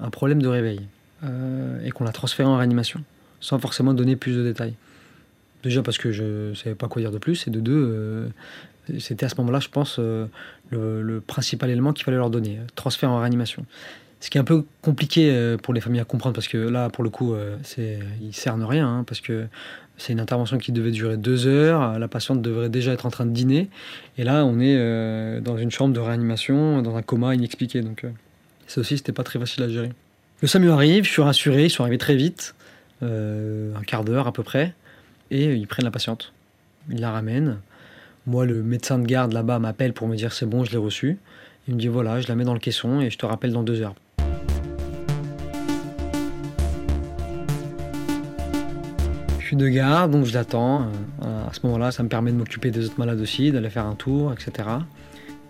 un 0.00 0.10
problème 0.10 0.42
de 0.42 0.48
réveil. 0.48 0.80
Euh, 1.24 1.78
et 1.84 1.92
qu'on 1.92 2.02
l'a 2.02 2.10
transféré 2.10 2.48
en 2.48 2.56
réanimation, 2.56 3.00
sans 3.38 3.56
forcément 3.60 3.94
donner 3.94 4.16
plus 4.16 4.36
de 4.36 4.42
détails. 4.42 4.74
Déjà 5.62 5.80
parce 5.80 5.96
que 5.96 6.10
je 6.10 6.48
ne 6.48 6.54
savais 6.54 6.74
pas 6.74 6.88
quoi 6.88 7.00
dire 7.00 7.12
de 7.12 7.18
plus, 7.18 7.46
et 7.46 7.50
de 7.50 7.60
deux, 7.60 7.72
euh, 7.72 8.28
c'était 8.98 9.26
à 9.26 9.28
ce 9.28 9.36
moment-là, 9.36 9.60
je 9.60 9.68
pense, 9.68 10.00
euh, 10.00 10.26
le, 10.70 11.20
principal 11.20 11.70
élément 11.70 11.92
qu'il 11.92 12.04
fallait 12.04 12.16
leur 12.16 12.30
donner, 12.30 12.58
transfert 12.74 13.08
en 13.08 13.20
réanimation. 13.20 13.64
Ce 14.22 14.30
qui 14.30 14.38
est 14.38 14.40
un 14.40 14.44
peu 14.44 14.64
compliqué 14.80 15.56
pour 15.62 15.74
les 15.74 15.80
familles 15.80 16.00
à 16.00 16.04
comprendre, 16.04 16.34
parce 16.34 16.48
que 16.48 16.56
là, 16.56 16.88
pour 16.88 17.02
le 17.02 17.10
coup, 17.10 17.34
c'est, 17.64 17.98
ils 18.22 18.32
cernent 18.32 18.62
rien, 18.62 18.88
hein, 18.88 19.04
parce 19.04 19.20
que 19.20 19.46
c'est 19.98 20.12
une 20.12 20.20
intervention 20.20 20.58
qui 20.58 20.70
devait 20.70 20.92
durer 20.92 21.16
deux 21.16 21.48
heures, 21.48 21.98
la 21.98 22.06
patiente 22.06 22.40
devrait 22.40 22.68
déjà 22.68 22.92
être 22.92 23.04
en 23.04 23.10
train 23.10 23.26
de 23.26 23.32
dîner, 23.32 23.68
et 24.18 24.22
là, 24.22 24.44
on 24.46 24.60
est 24.60 25.40
dans 25.40 25.58
une 25.58 25.72
chambre 25.72 25.92
de 25.92 25.98
réanimation, 25.98 26.82
dans 26.82 26.94
un 26.94 27.02
coma 27.02 27.34
inexpliqué, 27.34 27.82
donc 27.82 28.06
ça 28.68 28.80
aussi, 28.80 28.96
c'était 28.96 29.12
pas 29.12 29.24
très 29.24 29.38
facile 29.38 29.64
à 29.64 29.68
gérer. 29.68 29.90
Le 30.40 30.48
SAMU 30.48 30.70
arrive, 30.70 31.04
je 31.04 31.10
suis 31.10 31.22
rassuré, 31.22 31.66
ils 31.66 31.70
sont 31.70 31.82
arrivés 31.82 31.98
très 31.98 32.16
vite, 32.16 32.54
euh, 33.02 33.74
un 33.76 33.82
quart 33.82 34.02
d'heure 34.02 34.26
à 34.26 34.32
peu 34.32 34.42
près, 34.42 34.74
et 35.30 35.54
ils 35.54 35.66
prennent 35.66 35.84
la 35.84 35.90
patiente. 35.90 36.32
Ils 36.90 37.00
la 37.00 37.10
ramènent. 37.10 37.58
Moi, 38.26 38.46
le 38.46 38.62
médecin 38.62 38.98
de 38.98 39.06
garde 39.06 39.32
là-bas 39.32 39.58
m'appelle 39.58 39.92
pour 39.92 40.08
me 40.08 40.16
dire 40.16 40.32
c'est 40.32 40.46
bon, 40.46 40.64
je 40.64 40.70
l'ai 40.70 40.78
reçu. 40.78 41.18
Il 41.68 41.74
me 41.74 41.78
dit 41.80 41.88
voilà, 41.88 42.20
je 42.20 42.28
la 42.28 42.34
mets 42.34 42.44
dans 42.44 42.54
le 42.54 42.60
caisson 42.60 43.00
et 43.00 43.10
je 43.10 43.18
te 43.18 43.26
rappelle 43.26 43.52
dans 43.52 43.62
deux 43.62 43.82
heures. 43.82 43.94
De 49.56 49.68
garde, 49.68 50.10
donc 50.10 50.24
je 50.24 50.34
l'attends. 50.34 50.86
Euh, 51.22 51.48
à 51.48 51.52
ce 51.52 51.60
moment-là, 51.64 51.92
ça 51.92 52.02
me 52.02 52.08
permet 52.08 52.32
de 52.32 52.36
m'occuper 52.36 52.70
des 52.70 52.86
autres 52.86 52.98
malades 52.98 53.20
aussi, 53.20 53.52
d'aller 53.52 53.70
faire 53.70 53.86
un 53.86 53.94
tour, 53.94 54.32
etc. 54.32 54.68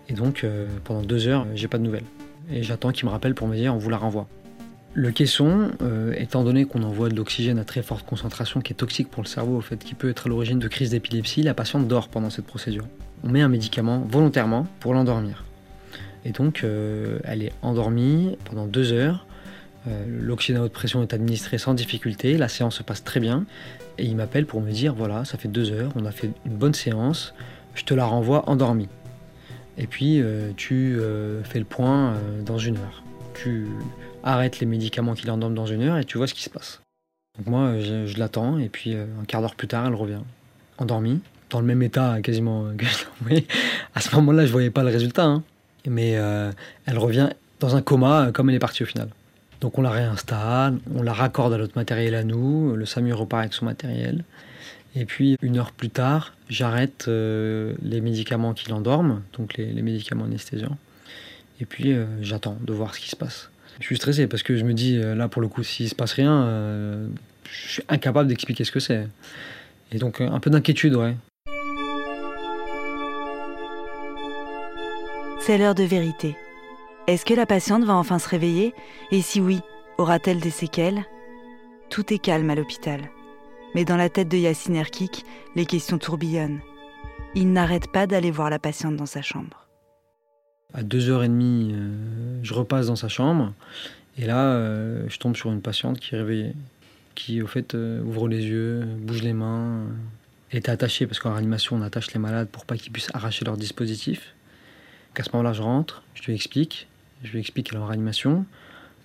Et 0.09 0.13
donc, 0.13 0.43
euh, 0.43 0.67
pendant 0.83 1.01
deux 1.01 1.27
heures, 1.27 1.45
j'ai 1.55 1.67
pas 1.67 1.77
de 1.77 1.83
nouvelles. 1.83 2.05
Et 2.51 2.63
j'attends 2.63 2.91
qu'il 2.91 3.05
me 3.05 3.11
rappelle 3.11 3.33
pour 3.33 3.47
me 3.47 3.55
dire 3.55 3.73
on 3.73 3.77
vous 3.77 3.89
la 3.89 3.97
renvoie. 3.97 4.27
Le 4.95 5.09
caisson, 5.11 5.71
euh, 5.81 6.13
étant 6.17 6.43
donné 6.43 6.65
qu'on 6.65 6.83
envoie 6.83 7.09
de 7.09 7.15
l'oxygène 7.15 7.57
à 7.57 7.63
très 7.63 7.81
forte 7.81 8.05
concentration 8.05 8.61
qui 8.61 8.73
est 8.73 8.75
toxique 8.75 9.09
pour 9.09 9.23
le 9.23 9.27
cerveau, 9.27 9.57
au 9.57 9.61
fait, 9.61 9.77
qui 9.77 9.95
peut 9.95 10.09
être 10.09 10.27
à 10.27 10.29
l'origine 10.29 10.59
de 10.59 10.67
crises 10.67 10.91
d'épilepsie, 10.91 11.41
la 11.41 11.55
patiente 11.55 11.87
dort 11.87 12.09
pendant 12.09 12.29
cette 12.29 12.45
procédure. 12.45 12.85
On 13.23 13.29
met 13.29 13.41
un 13.41 13.47
médicament 13.47 14.05
volontairement 14.07 14.67
pour 14.79 14.93
l'endormir. 14.93 15.45
Et 16.25 16.31
donc, 16.31 16.63
elle 16.63 17.43
est 17.43 17.51
endormie 17.61 18.37
pendant 18.45 18.65
deux 18.65 18.93
heures. 18.93 19.25
L'oxygène 20.07 20.61
à 20.61 20.63
haute 20.63 20.71
pression 20.71 21.01
est 21.01 21.13
administré 21.13 21.57
sans 21.57 21.73
difficulté. 21.73 22.37
La 22.37 22.47
séance 22.47 22.77
se 22.77 22.83
passe 22.83 23.03
très 23.03 23.19
bien. 23.19 23.45
Et 23.97 24.05
il 24.05 24.15
m'appelle 24.15 24.45
pour 24.45 24.61
me 24.61 24.71
dire 24.71 24.93
voilà, 24.93 25.25
ça 25.25 25.37
fait 25.37 25.47
deux 25.47 25.71
heures, 25.71 25.91
on 25.95 26.05
a 26.05 26.11
fait 26.11 26.31
une 26.45 26.55
bonne 26.55 26.73
séance, 26.73 27.33
je 27.75 27.83
te 27.83 27.93
la 27.93 28.05
renvoie 28.05 28.49
endormie. 28.49 28.89
Et 29.77 29.87
puis, 29.87 30.21
tu 30.55 30.99
fais 31.43 31.57
le 31.57 31.65
point 31.65 32.13
dans 32.45 32.59
une 32.59 32.77
heure. 32.77 33.03
Tu 33.33 33.67
arrête 34.23 34.59
les 34.59 34.65
médicaments 34.65 35.13
qui 35.13 35.27
l'endorment 35.27 35.55
dans 35.55 35.65
une 35.65 35.81
heure 35.83 35.97
et 35.97 36.05
tu 36.05 36.17
vois 36.17 36.27
ce 36.27 36.33
qui 36.33 36.43
se 36.43 36.49
passe. 36.49 36.81
Donc 37.37 37.47
moi, 37.47 37.79
je, 37.79 38.17
l'attends 38.17 38.57
et 38.57 38.69
puis 38.69 38.93
euh, 38.93 39.05
un 39.21 39.25
quart 39.25 39.41
d'heure 39.41 39.55
plus 39.55 39.67
tard, 39.67 39.85
elle 39.87 39.95
revient, 39.95 40.21
endormie, 40.77 41.19
dans 41.49 41.59
le 41.59 41.65
même 41.65 41.81
état 41.81 42.21
quasiment 42.21 42.67
que 42.77 42.85
je 42.85 43.41
À 43.95 44.01
ce 44.01 44.15
moment-là, 44.15 44.45
je 44.45 44.51
voyais 44.51 44.69
pas 44.69 44.83
le 44.83 44.89
résultat, 44.89 45.25
hein. 45.25 45.43
mais 45.87 46.15
euh, 46.15 46.51
elle 46.85 46.97
revient 46.97 47.29
dans 47.59 47.75
un 47.75 47.81
coma 47.81 48.27
euh, 48.27 48.31
comme 48.31 48.49
elle 48.49 48.55
est 48.55 48.59
partie 48.59 48.83
au 48.83 48.85
final. 48.85 49.09
Donc 49.63 49.79
on 49.79 49.81
la 49.81 49.89
réinstalle, 49.89 50.77
on 50.93 51.01
la 51.01 51.13
raccorde 51.13 51.53
à 51.53 51.57
notre 51.57 51.75
matériel 51.75 52.13
à 52.13 52.23
nous, 52.23 52.75
le 52.75 52.85
SAMU 52.85 53.13
repart 53.13 53.39
avec 53.39 53.53
son 53.53 53.65
matériel. 53.65 54.23
Et 54.95 55.05
puis 55.05 55.37
une 55.41 55.57
heure 55.57 55.71
plus 55.71 55.89
tard, 55.89 56.35
j'arrête 56.49 57.07
les 57.07 58.01
médicaments 58.01 58.53
qui 58.53 58.69
l'endorment, 58.69 59.21
donc 59.35 59.57
les, 59.57 59.81
médicaments 59.81 60.25
anesthésiants. 60.25 60.77
Et 61.59 61.65
puis 61.65 61.95
j'attends 62.21 62.57
de 62.61 62.73
voir 62.73 62.93
ce 62.93 62.99
qui 62.99 63.09
se 63.09 63.15
passe. 63.15 63.49
Je 63.79 63.85
suis 63.85 63.97
stressé 63.97 64.27
parce 64.27 64.43
que 64.43 64.55
je 64.55 64.63
me 64.63 64.73
dis, 64.73 64.97
euh, 64.97 65.15
là, 65.15 65.27
pour 65.27 65.41
le 65.41 65.47
coup, 65.47 65.63
s'il 65.63 65.89
se 65.89 65.95
passe 65.95 66.13
rien, 66.13 66.43
euh, 66.43 67.07
je 67.43 67.71
suis 67.71 67.83
incapable 67.89 68.29
d'expliquer 68.29 68.63
ce 68.63 68.71
que 68.71 68.79
c'est. 68.79 69.07
Et 69.91 69.97
donc, 69.97 70.21
euh, 70.21 70.29
un 70.29 70.39
peu 70.39 70.49
d'inquiétude, 70.49 70.95
ouais. 70.95 71.15
C'est 75.41 75.57
l'heure 75.57 75.75
de 75.75 75.83
vérité. 75.83 76.35
Est-ce 77.07 77.25
que 77.25 77.33
la 77.33 77.45
patiente 77.45 77.83
va 77.83 77.95
enfin 77.95 78.19
se 78.19 78.29
réveiller? 78.29 78.73
Et 79.11 79.21
si 79.21 79.41
oui, 79.41 79.59
aura-t-elle 79.97 80.39
des 80.39 80.49
séquelles? 80.49 81.03
Tout 81.89 82.13
est 82.13 82.19
calme 82.19 82.49
à 82.49 82.55
l'hôpital. 82.55 83.01
Mais 83.75 83.85
dans 83.85 83.97
la 83.97 84.09
tête 84.09 84.29
de 84.29 84.37
Yacine 84.37 84.75
Erkik, 84.75 85.25
les 85.55 85.65
questions 85.65 85.97
tourbillonnent. 85.97 86.61
Il 87.35 87.51
n'arrête 87.51 87.91
pas 87.91 88.07
d'aller 88.07 88.31
voir 88.31 88.49
la 88.49 88.59
patiente 88.59 88.95
dans 88.95 89.05
sa 89.05 89.21
chambre 89.21 89.63
à 90.73 90.83
2h30, 90.83 91.71
euh, 91.71 92.39
je 92.41 92.53
repasse 92.53 92.87
dans 92.87 92.95
sa 92.95 93.07
chambre. 93.07 93.53
Et 94.17 94.25
là, 94.25 94.45
euh, 94.45 95.05
je 95.07 95.17
tombe 95.17 95.35
sur 95.35 95.51
une 95.51 95.61
patiente 95.61 95.99
qui 95.99 96.15
est 96.15 96.17
réveillée, 96.17 96.53
qui 97.15 97.41
au 97.41 97.47
fait 97.47 97.75
euh, 97.75 98.01
ouvre 98.03 98.27
les 98.27 98.43
yeux, 98.43 98.83
bouge 98.99 99.21
les 99.21 99.33
mains. 99.33 99.85
Elle 100.49 100.59
était 100.59 100.71
attachée 100.71 101.07
parce 101.07 101.19
qu'en 101.19 101.33
réanimation, 101.33 101.75
on 101.75 101.81
attache 101.81 102.13
les 102.13 102.19
malades 102.19 102.47
pour 102.49 102.65
pas 102.65 102.77
qu'ils 102.77 102.91
puissent 102.91 103.11
arracher 103.13 103.45
leur 103.45 103.57
dispositif. 103.57 104.33
À 105.15 105.23
ce 105.23 105.29
moment-là, 105.33 105.53
je 105.53 105.61
rentre, 105.61 106.01
je 106.15 106.23
lui 106.23 106.33
explique, 106.33 106.87
je 107.23 107.31
lui 107.31 107.39
explique 107.39 107.69
qu'elle 107.69 107.79
est 107.79 107.83
réanimation, 107.83 108.45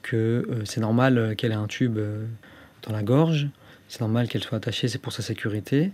que 0.02 0.46
c'est 0.64 0.80
normal 0.80 1.34
qu'elle 1.36 1.52
ait 1.52 1.54
un 1.54 1.66
tube 1.66 1.98
dans 2.82 2.92
la 2.92 3.02
gorge, 3.02 3.48
c'est 3.88 4.00
normal 4.00 4.28
qu'elle 4.28 4.42
soit 4.42 4.58
attachée, 4.58 4.88
c'est 4.88 5.00
pour 5.00 5.12
sa 5.12 5.22
sécurité. 5.22 5.92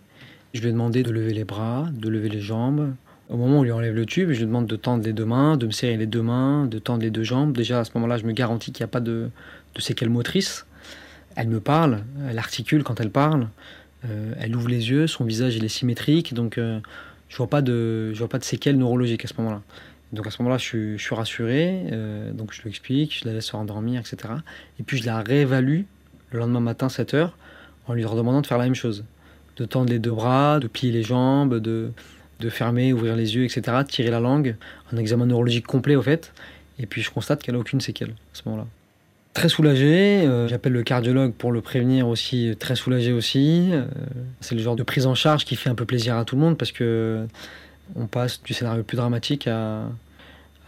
Je 0.53 0.61
lui 0.61 0.69
ai 0.69 0.73
demandé 0.73 1.03
de 1.03 1.11
lever 1.11 1.33
les 1.33 1.45
bras, 1.45 1.89
de 1.93 2.09
lever 2.09 2.29
les 2.29 2.41
jambes. 2.41 2.95
Au 3.29 3.37
moment 3.37 3.59
où 3.59 3.61
on 3.61 3.63
lui 3.63 3.73
enlève 3.73 3.95
le 3.95 4.05
tube, 4.05 4.31
je 4.33 4.41
lui 4.41 4.47
demande 4.47 4.67
de 4.67 4.77
tendre 4.77 5.05
les 5.05 5.13
deux 5.13 5.25
mains, 5.25 5.57
de 5.57 5.67
me 5.67 5.71
serrer 5.71 5.97
les 5.97 6.07
deux 6.07 6.23
mains, 6.23 6.67
de 6.67 6.79
tendre 6.79 7.03
les 7.03 7.11
deux 7.11 7.23
jambes. 7.23 7.57
Déjà, 7.57 7.81
à 7.81 7.85
ce 7.85 7.93
moment-là, 7.95 8.19
je 8.19 8.25
me 8.25 8.33
garantis 8.33 8.73
qu'il 8.73 8.83
n'y 8.83 8.89
a 8.89 8.93
pas 8.93 9.01
de, 9.01 9.31
séquelles 9.79 10.11
motrices. 10.11 10.67
Elle 11.37 11.49
me 11.49 11.61
parle, 11.61 12.03
elle 12.29 12.39
articule 12.39 12.85
quand 12.85 13.01
elle 13.01 13.11
parle, 13.11 13.49
euh, 14.05 14.35
elle 14.39 14.55
ouvre 14.55 14.69
les 14.69 14.91
yeux, 14.91 15.07
son 15.07 15.25
visage 15.25 15.57
est 15.57 15.69
symétrique, 15.69 16.33
donc 16.33 16.59
euh, 16.59 16.79
je 17.29 17.37
vois 17.37 17.47
vois 17.47 18.29
pas 18.29 18.39
de 18.39 18.45
séquelles 18.45 18.79
neurologiques 18.79 19.25
à 19.25 19.29
ce 19.29 19.35
moment-là. 19.39 19.63
Donc 20.14 20.27
à 20.27 20.31
ce 20.31 20.40
moment-là, 20.42 20.59
je 20.59 20.96
suis, 20.96 21.14
rassuré, 21.14 21.87
euh, 21.92 22.33
donc 22.33 22.53
je 22.53 22.62
lui 22.62 22.70
explique, 22.70 23.20
je 23.20 23.29
la 23.29 23.35
laisse 23.35 23.46
se 23.46 23.53
rendormir, 23.57 24.00
etc. 24.00 24.35
Et 24.79 24.83
puis 24.83 24.98
je 24.98 25.07
la 25.07 25.20
réévalue 25.20 25.83
le 26.31 26.38
lendemain 26.38 26.61
matin, 26.61 26.88
7 26.88 27.14
heures, 27.14 27.37
en 27.87 27.94
lui 27.94 28.05
redemandant 28.05 28.40
de 28.40 28.46
faire 28.46 28.59
la 28.59 28.64
même 28.64 28.74
chose. 28.74 29.05
De 29.57 29.64
tendre 29.64 29.90
les 29.90 29.98
deux 29.98 30.11
bras, 30.11 30.59
de 30.61 30.66
plier 30.66 30.92
les 30.92 31.03
jambes, 31.03 31.59
de, 31.59 31.90
de 32.40 32.50
fermer, 32.50 32.92
ouvrir 32.92 33.16
les 33.16 33.37
yeux, 33.37 33.44
etc. 33.44 33.62
De 33.83 33.88
tirer 33.88 34.11
la 34.11 34.20
langue. 34.20 34.57
Un 34.92 34.96
examen 34.96 35.27
neurologique 35.27 35.66
complet, 35.66 35.96
au 35.96 36.03
fait. 36.03 36.33
Et 36.79 36.87
puis 36.87 37.03
je 37.03 37.11
constate 37.11 37.42
qu'elle 37.42 37.55
n'a 37.55 37.61
aucune 37.61 37.81
séquelle 37.81 38.11
à 38.11 38.35
ce 38.35 38.42
moment-là. 38.46 38.66
Très 39.33 39.48
soulagé, 39.48 40.22
euh, 40.22 40.46
j'appelle 40.46 40.72
le 40.72 40.85
cardiologue 40.85 41.33
pour 41.33 41.50
le 41.50 41.61
prévenir 41.61 42.07
aussi, 42.07 42.55
très 42.59 42.77
soulagé 42.77 43.12
aussi. 43.12 43.70
Euh, 43.72 43.85
c'est 44.40 44.55
le 44.55 44.62
genre 44.62 44.77
de 44.77 44.85
prise 44.85 45.07
en 45.07 45.16
charge 45.16 45.44
qui 45.44 45.57
fait 45.57 45.70
un 45.70 45.74
peu 45.74 45.85
plaisir 45.85 46.16
à 46.16 46.24
tout 46.24 46.37
le 46.37 46.40
monde 46.40 46.57
parce 46.57 46.70
que 46.70 47.27
on 47.97 48.07
passe 48.07 48.42
du 48.42 48.55
scénario 48.55 48.83
plus 48.83 48.97
dramatique 48.97 49.47
à, 49.47 49.88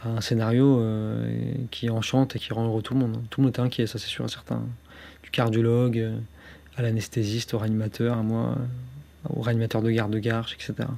un 0.05 0.20
scénario 0.20 0.79
euh, 0.79 1.52
qui 1.70 1.90
enchante 1.90 2.37
et 2.37 2.38
qui 2.38 2.52
rend 2.52 2.66
heureux 2.66 2.83
tout 2.83 2.94
le 2.94 3.00
monde. 3.00 3.18
Tout 3.31 3.40
le 3.40 3.46
monde 3.46 3.50
était 3.50 3.61
inquiet, 3.61 3.87
ça 3.87 3.98
c'est 3.98 4.07
sûr 4.07 4.29
certain. 4.31 4.62
Du 5.22 5.31
cardiologue 5.31 6.12
à 6.76 6.83
l'anesthésiste, 6.83 7.55
au 7.55 7.59
réanimateur, 7.59 8.16
à 8.16 8.22
moi, 8.22 8.57
au 9.29 9.40
réanimateur 9.40 9.83
de 9.83 9.90
garde 9.90 10.12
de 10.12 10.18
gare, 10.18 10.48
etc. 10.55 10.88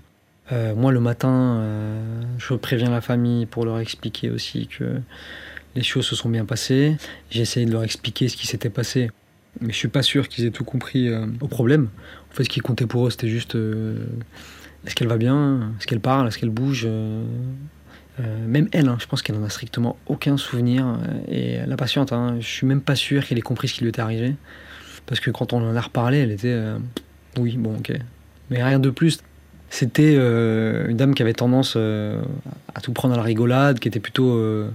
Euh, 0.53 0.75
moi, 0.75 0.93
le 0.93 1.01
matin, 1.01 1.59
euh, 1.59 2.23
je 2.39 2.55
préviens 2.55 2.91
la 2.91 3.01
famille 3.01 3.47
pour 3.47 3.65
leur 3.65 3.79
expliquer 3.79 4.31
aussi 4.31 4.67
que 4.67 5.01
les 5.75 5.83
choses 5.83 6.07
se 6.07 6.17
sont 6.17 6.29
bien 6.29 6.45
passées. 6.45 6.97
J'ai 7.31 7.43
essayé 7.43 7.67
de 7.67 7.73
leur 7.73 7.85
expliquer 7.85 8.29
ce 8.29 8.37
qui 8.37 8.47
s'était 8.47 8.71
passé, 8.71 9.11
mais 9.61 9.73
je 9.73 9.77
suis 9.77 9.89
pas 9.89 10.03
sûr 10.03 10.29
qu'ils 10.29 10.47
aient 10.47 10.51
tout 10.51 10.65
compris 10.65 11.09
euh, 11.09 11.27
au 11.41 11.49
problème. 11.49 11.89
En 12.31 12.35
fait, 12.35 12.45
ce 12.45 12.49
qui 12.49 12.61
comptait 12.61 12.87
pour 12.87 13.07
eux, 13.07 13.11
c'était 13.11 13.29
juste 13.29 13.57
est-ce 14.89 14.97
qu'elle 14.97 15.07
va 15.07 15.19
bien, 15.19 15.73
est-ce 15.79 15.87
qu'elle 15.87 16.01
parle, 16.01 16.27
est-ce 16.27 16.39
qu'elle 16.39 16.51
bouge? 16.51 16.89
même 18.49 18.69
elle, 18.73 18.89
hein, 18.89 18.97
je 18.99 19.07
pense 19.07 19.23
qu'elle 19.23 19.37
en 19.37 19.45
a 19.45 19.49
strictement 19.49 19.97
aucun 20.07 20.37
souvenir. 20.37 20.99
Et 21.29 21.59
la 21.65 21.77
patiente, 21.77 22.13
hein, 22.13 22.37
je 22.41 22.47
suis 22.47 22.67
même 22.67 22.81
pas 22.81 22.97
sûr 22.97 23.25
qu'elle 23.25 23.39
ait 23.39 23.43
compris 23.43 23.69
ce 23.69 23.75
qui 23.75 23.83
lui 23.83 23.91
était 23.91 24.01
arrivé. 24.01 24.35
Parce 25.07 25.21
que 25.21 25.31
quand 25.31 25.53
on 25.53 25.63
en 25.63 25.77
a 25.77 25.81
reparlé, 25.81 26.19
elle 26.19 26.33
était 26.33 26.59
oui, 27.39 27.57
bon, 27.57 27.77
ok. 27.77 27.93
Mais 28.51 28.63
rien 28.63 28.79
de 28.79 28.91
plus. 28.91 29.19
C'était 29.71 30.15
euh, 30.17 30.89
une 30.89 30.97
dame 30.97 31.15
qui 31.15 31.23
avait 31.23 31.35
tendance 31.35 31.75
euh, 31.77 32.23
à 32.75 32.81
tout 32.81 32.93
prendre 32.93 33.15
à 33.15 33.17
la 33.17 33.23
rigolade, 33.23 33.79
qui 33.79 33.89
était 33.89 34.01
plutôt 34.01 34.31
euh, 34.31 34.71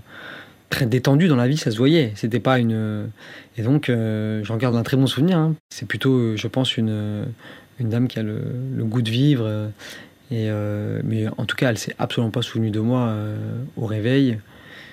très 0.70 0.86
détendue 0.86 1.28
dans 1.28 1.36
la 1.36 1.48
vie, 1.48 1.58
ça 1.58 1.72
se 1.72 1.78
voyait. 1.78 2.12
C'était 2.16 2.40
pas 2.40 2.60
une. 2.60 3.10
Et 3.58 3.64
donc, 3.64 3.92
j'en 4.44 4.58
garde 4.58 4.76
un 4.76 4.84
très 4.84 4.98
bon 4.98 5.08
souvenir. 5.08 5.38
Hein. 5.38 5.56
C'est 5.70 5.88
plutôt, 5.88 6.36
je 6.36 6.48
pense, 6.48 6.78
une, 6.78 7.26
une 7.80 7.90
dame 7.90 8.08
qui 8.08 8.20
a 8.20 8.24
le, 8.24 8.40
goût 8.84 9.02
de 9.02 9.10
vivre. 9.10 9.70
Et, 10.32 10.50
mais 11.04 11.28
en 11.38 11.46
tout 11.46 11.56
cas, 11.56 11.70
elle 11.70 11.78
s'est 11.78 11.96
absolument 12.00 12.32
pas 12.32 12.42
souvenue 12.42 12.72
de 12.72 12.80
moi 12.80 13.16
au 13.78 13.86
réveil. 13.86 14.40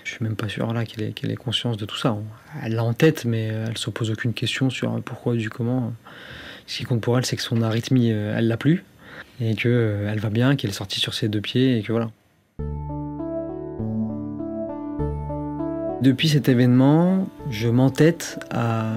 Je 0.05 0.13
suis 0.13 0.25
même 0.25 0.37
pas 0.37 0.49
sûr 0.49 0.73
là 0.73 0.85
qu'elle 0.85 1.05
ait, 1.05 1.33
ait 1.33 1.37
conscience 1.37 1.77
de 1.77 1.85
tout 1.85 1.97
ça. 1.97 2.17
Elle 2.63 2.75
l'a 2.75 2.85
en 2.85 2.95
tête, 2.95 3.25
mais 3.25 3.45
elle 3.45 3.79
se 3.79 3.91
pose 3.91 4.11
aucune 4.11 4.35
question 4.35 4.71
sur 4.71 5.01
pourquoi, 5.03 5.37
du 5.37 5.51
comment. 5.51 5.93
Ce 6.67 6.79
qui 6.79 6.85
compte 6.85 7.01
pour 7.01 7.17
elle, 7.17 7.25
c'est 7.25 7.37
que 7.37 7.43
son 7.43 7.63
arythmie, 7.63 8.11
elle 8.11 8.49
l'a 8.49 8.57
plus 8.57 8.85
et 9.41 9.55
qu'elle 9.55 9.73
euh, 9.73 10.17
va 10.19 10.31
bien, 10.31 10.57
qu'elle 10.57 10.71
est 10.71 10.75
sortie 10.75 11.01
sur 11.01 11.15
ses 11.15 11.29
deux 11.29 11.41
pieds 11.41 11.79
et 11.79 11.83
que 11.83 11.93
voilà. 11.93 12.11
Depuis 16.03 16.29
cet 16.29 16.49
événement, 16.49 17.29
je 17.51 17.69
m'entête 17.69 18.39
à 18.51 18.93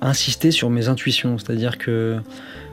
insister 0.00 0.50
sur 0.50 0.68
mes 0.70 0.88
intuitions, 0.88 1.38
c'est-à-dire 1.38 1.78
que 1.78 2.18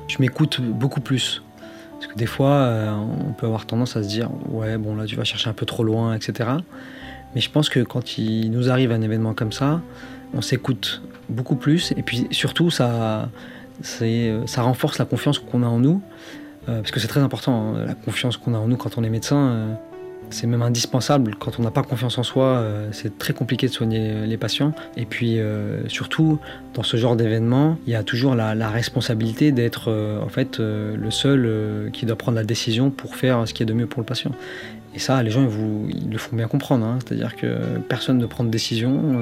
je 0.08 0.18
m'écoute 0.20 0.62
beaucoup 0.62 1.02
plus. 1.02 1.44
Parce 1.92 2.08
que 2.08 2.18
des 2.18 2.26
fois, 2.26 2.52
euh, 2.52 2.92
on 2.92 3.34
peut 3.34 3.46
avoir 3.46 3.66
tendance 3.66 3.96
à 3.96 4.04
se 4.04 4.08
dire 4.08 4.30
ouais, 4.50 4.78
bon 4.78 4.96
là 4.96 5.06
tu 5.06 5.16
vas 5.16 5.24
chercher 5.24 5.50
un 5.50 5.54
peu 5.54 5.66
trop 5.66 5.84
loin, 5.84 6.16
etc. 6.16 6.50
Mais 7.34 7.42
je 7.42 7.50
pense 7.50 7.70
que 7.70 7.80
quand 7.80 8.18
il 8.18 8.52
nous 8.52 8.70
arrive 8.70 8.92
un 8.92 9.02
événement 9.02 9.34
comme 9.34 9.52
ça, 9.52 9.82
on 10.34 10.42
s'écoute 10.42 11.02
beaucoup 11.30 11.56
plus 11.56 11.94
et 11.96 12.04
puis 12.04 12.28
surtout 12.32 12.70
ça, 12.70 13.30
ça 13.82 14.62
renforce 14.62 14.98
la 15.00 15.06
confiance 15.06 15.40
qu'on 15.40 15.64
a 15.64 15.68
en 15.68 15.80
nous 15.80 16.02
euh, 16.70 16.80
parce 16.80 16.92
que 16.92 17.00
c'est 17.00 17.08
très 17.08 17.20
important, 17.20 17.76
hein, 17.76 17.86
la 17.86 17.94
confiance 17.94 18.38
qu'on 18.38 18.54
a 18.54 18.58
en 18.58 18.68
nous 18.68 18.78
quand 18.78 18.98
on 18.98 19.04
est 19.04 19.10
médecin. 19.10 19.38
Euh, 19.38 19.74
c'est 20.34 20.48
même 20.48 20.62
indispensable. 20.62 21.36
Quand 21.40 21.60
on 21.60 21.64
n'a 21.64 21.72
pas 21.72 21.84
confiance 21.84 22.18
en 22.18 22.24
soi, 22.24 22.46
euh, 22.46 22.90
c'est 22.92 23.18
très 23.18 23.34
compliqué 23.34 23.68
de 23.68 23.72
soigner 23.72 24.26
les 24.26 24.38
patients. 24.38 24.74
Et 24.98 25.06
puis 25.06 25.40
surtout, 25.88 26.40
dans 26.74 26.84
ce 26.84 26.98
genre 26.98 27.16
d'événement, 27.16 27.78
il 27.88 27.94
y 27.94 27.96
a 27.96 28.04
toujours 28.04 28.36
la, 28.36 28.70
responsabilité 28.70 29.52
d'être 29.52 29.92
en 30.22 30.30
fait 30.30 30.60
le 30.60 31.12
seul 31.12 31.90
qui 31.94 32.06
doit 32.06 32.16
prendre 32.16 32.38
la 32.38 32.44
décision 32.44 32.90
pour 32.90 33.16
faire 33.16 33.48
ce 33.48 33.54
qui 33.54 33.64
est 33.64 33.66
de 33.66 33.74
mieux 33.74 33.88
pour 33.88 34.02
le 34.02 34.06
patient. 34.06 34.32
Et 34.96 35.00
ça, 35.00 35.22
les 35.24 35.32
gens, 35.32 35.48
ils, 35.90 36.10
le 36.10 36.18
font 36.18 36.36
bien 36.36 36.48
comprendre. 36.48 36.86
Hein. 36.86 37.00
C'est-à-dire 37.04 37.36
que 37.36 37.80
personne 37.90 38.18
ne 38.18 38.26
prend 38.26 38.44
de 38.44 38.50
décision 38.50 39.18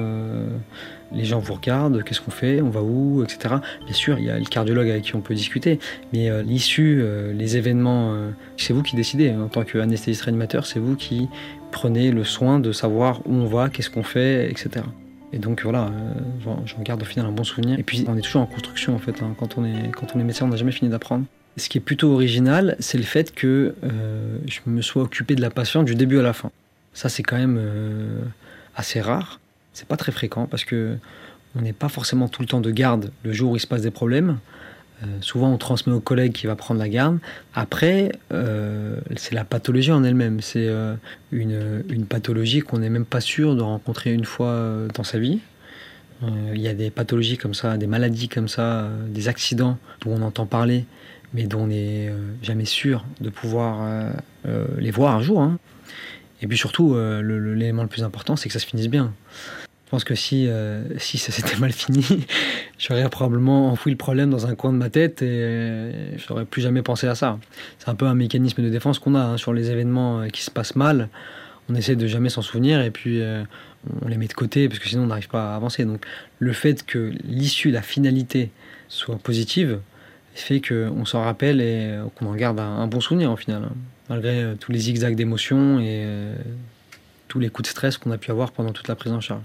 les 1.14 1.24
gens 1.24 1.38
vous 1.38 1.54
regardent, 1.54 2.02
qu'est-ce 2.02 2.20
qu'on 2.20 2.30
fait, 2.30 2.60
on 2.60 2.70
va 2.70 2.82
où, 2.82 3.22
etc. 3.22 3.56
Bien 3.84 3.94
sûr, 3.94 4.18
il 4.18 4.24
y 4.24 4.30
a 4.30 4.38
le 4.38 4.44
cardiologue 4.44 4.88
avec 4.88 5.04
qui 5.04 5.14
on 5.14 5.20
peut 5.20 5.34
discuter, 5.34 5.78
mais 6.12 6.30
euh, 6.30 6.42
l'issue, 6.42 7.00
euh, 7.02 7.32
les 7.32 7.56
événements, 7.56 8.12
euh, 8.14 8.30
c'est 8.56 8.72
vous 8.72 8.82
qui 8.82 8.96
décidez. 8.96 9.30
En 9.30 9.48
tant 9.48 9.64
qu'anesthésiste 9.64 10.22
réanimateur, 10.22 10.66
c'est 10.66 10.78
vous 10.78 10.96
qui 10.96 11.28
prenez 11.70 12.10
le 12.10 12.24
soin 12.24 12.60
de 12.60 12.72
savoir 12.72 13.20
où 13.26 13.34
on 13.34 13.46
va, 13.46 13.68
qu'est-ce 13.68 13.90
qu'on 13.90 14.02
fait, 14.02 14.50
etc. 14.50 14.84
Et 15.34 15.38
donc 15.38 15.62
voilà, 15.62 15.90
j'en 16.44 16.82
garde 16.82 17.00
au 17.00 17.06
final 17.06 17.24
un 17.24 17.32
bon 17.32 17.44
souvenir. 17.44 17.78
Et 17.78 17.82
puis 17.82 18.04
on 18.06 18.18
est 18.18 18.20
toujours 18.20 18.42
en 18.42 18.46
construction 18.46 18.94
en 18.94 18.98
fait. 18.98 19.22
Hein. 19.22 19.34
Quand, 19.38 19.56
on 19.56 19.64
est, 19.64 19.90
quand 19.90 20.14
on 20.14 20.20
est 20.20 20.24
médecin, 20.24 20.44
on 20.44 20.48
n'a 20.48 20.56
jamais 20.56 20.72
fini 20.72 20.90
d'apprendre. 20.90 21.24
Ce 21.56 21.68
qui 21.68 21.78
est 21.78 21.82
plutôt 21.82 22.12
original, 22.12 22.76
c'est 22.78 22.98
le 22.98 23.04
fait 23.04 23.34
que 23.34 23.74
je 24.46 24.60
me 24.66 24.80
sois 24.80 25.02
occupé 25.02 25.34
de 25.34 25.42
la 25.42 25.50
patiente 25.50 25.84
du 25.84 25.94
début 25.94 26.18
à 26.18 26.22
la 26.22 26.32
fin. 26.32 26.50
Ça, 26.94 27.08
c'est 27.08 27.22
quand 27.22 27.36
même 27.36 27.60
assez 28.74 29.00
rare. 29.00 29.38
C'est 29.72 29.86
pas 29.86 29.96
très 29.96 30.12
fréquent 30.12 30.46
parce 30.46 30.64
que 30.64 30.96
on 31.56 31.60
n'est 31.60 31.72
pas 31.72 31.88
forcément 31.88 32.28
tout 32.28 32.42
le 32.42 32.48
temps 32.48 32.60
de 32.60 32.70
garde 32.70 33.10
le 33.24 33.32
jour 33.32 33.52
où 33.52 33.56
il 33.56 33.60
se 33.60 33.66
passe 33.66 33.82
des 33.82 33.90
problèmes. 33.90 34.38
Euh, 35.02 35.06
souvent, 35.20 35.52
on 35.52 35.58
transmet 35.58 35.92
au 35.92 36.00
collègue 36.00 36.32
qui 36.32 36.46
va 36.46 36.56
prendre 36.56 36.80
la 36.80 36.88
garde. 36.88 37.18
Après, 37.54 38.12
euh, 38.32 38.96
c'est 39.16 39.34
la 39.34 39.44
pathologie 39.44 39.92
en 39.92 40.04
elle-même. 40.04 40.40
C'est 40.40 40.66
euh, 40.68 40.94
une, 41.32 41.82
une, 41.88 42.06
pathologie 42.06 42.60
qu'on 42.60 42.78
n'est 42.78 42.88
même 42.88 43.04
pas 43.04 43.20
sûr 43.20 43.56
de 43.56 43.62
rencontrer 43.62 44.12
une 44.12 44.24
fois 44.24 44.86
dans 44.94 45.04
sa 45.04 45.18
vie. 45.18 45.40
Il 46.54 46.60
y 46.60 46.68
a 46.68 46.74
des 46.74 46.90
pathologies 46.90 47.36
comme 47.36 47.52
ça, 47.52 47.76
des 47.76 47.88
maladies 47.88 48.28
comme 48.28 48.46
ça, 48.46 48.88
des 49.08 49.26
accidents 49.26 49.76
dont 50.02 50.12
on 50.12 50.22
entend 50.22 50.46
parler, 50.46 50.84
mais 51.34 51.44
dont 51.44 51.62
on 51.62 51.66
n'est 51.68 52.12
jamais 52.42 52.64
sûr 52.64 53.04
de 53.20 53.30
pouvoir 53.30 54.12
les 54.78 54.90
voir 54.90 55.16
un 55.16 55.22
jour. 55.22 55.40
Hein. 55.40 55.58
Et 56.40 56.46
puis 56.46 56.58
surtout, 56.58 56.94
l'élément 56.96 57.82
le 57.82 57.88
plus 57.88 58.04
important, 58.04 58.36
c'est 58.36 58.48
que 58.48 58.52
ça 58.52 58.58
se 58.58 58.66
finisse 58.66 58.88
bien. 58.88 59.12
Je 59.92 59.96
pense 59.96 60.04
que 60.04 60.14
si, 60.14 60.48
euh, 60.48 60.84
si 60.96 61.18
ça 61.18 61.32
s'était 61.32 61.56
mal 61.60 61.70
fini, 61.70 62.02
j'aurais 62.78 63.06
probablement 63.10 63.70
enfoui 63.70 63.92
le 63.92 63.98
problème 63.98 64.30
dans 64.30 64.46
un 64.46 64.54
coin 64.54 64.72
de 64.72 64.78
ma 64.78 64.88
tête 64.88 65.20
et 65.20 65.26
euh, 65.28 66.16
je 66.16 66.24
n'aurais 66.30 66.46
plus 66.46 66.62
jamais 66.62 66.80
pensé 66.80 67.06
à 67.06 67.14
ça. 67.14 67.38
C'est 67.78 67.90
un 67.90 67.94
peu 67.94 68.06
un 68.06 68.14
mécanisme 68.14 68.62
de 68.62 68.70
défense 68.70 68.98
qu'on 68.98 69.14
a 69.14 69.20
hein, 69.20 69.36
sur 69.36 69.52
les 69.52 69.70
événements 69.70 70.22
euh, 70.22 70.28
qui 70.28 70.40
se 70.40 70.50
passent 70.50 70.76
mal. 70.76 71.10
On 71.68 71.74
essaie 71.74 71.94
de 71.94 72.06
jamais 72.06 72.30
s'en 72.30 72.40
souvenir 72.40 72.80
et 72.80 72.90
puis 72.90 73.20
on 74.00 74.08
les 74.08 74.16
met 74.16 74.28
de 74.28 74.32
côté 74.32 74.66
parce 74.66 74.80
que 74.80 74.88
sinon 74.88 75.02
on 75.02 75.06
n'arrive 75.08 75.28
pas 75.28 75.52
à 75.52 75.56
avancer. 75.56 75.84
Donc 75.84 76.06
le 76.38 76.54
fait 76.54 76.86
que 76.86 77.12
l'issue, 77.24 77.70
la 77.70 77.82
finalité 77.82 78.50
soit 78.88 79.18
positive, 79.18 79.78
fait 80.34 80.60
qu'on 80.60 81.04
s'en 81.04 81.22
rappelle 81.22 81.60
et 81.60 81.98
qu'on 82.16 82.26
en 82.26 82.34
garde 82.34 82.60
un, 82.60 82.86
bon 82.86 83.00
souvenir 83.00 83.30
au 83.30 83.36
final, 83.36 83.64
hein, 83.64 83.72
malgré 84.08 84.54
tous 84.58 84.72
les 84.72 84.78
zigzags 84.78 85.16
d'émotions 85.16 85.80
et 85.80 86.06
tous 87.28 87.38
les 87.38 87.48
coups 87.48 87.68
de 87.68 87.70
stress 87.70 87.98
qu'on 87.98 88.10
a 88.10 88.18
pu 88.18 88.30
avoir 88.30 88.52
pendant 88.52 88.72
toute 88.72 88.88
la 88.88 88.94
prise 88.94 89.12
en 89.12 89.20
charge. 89.20 89.42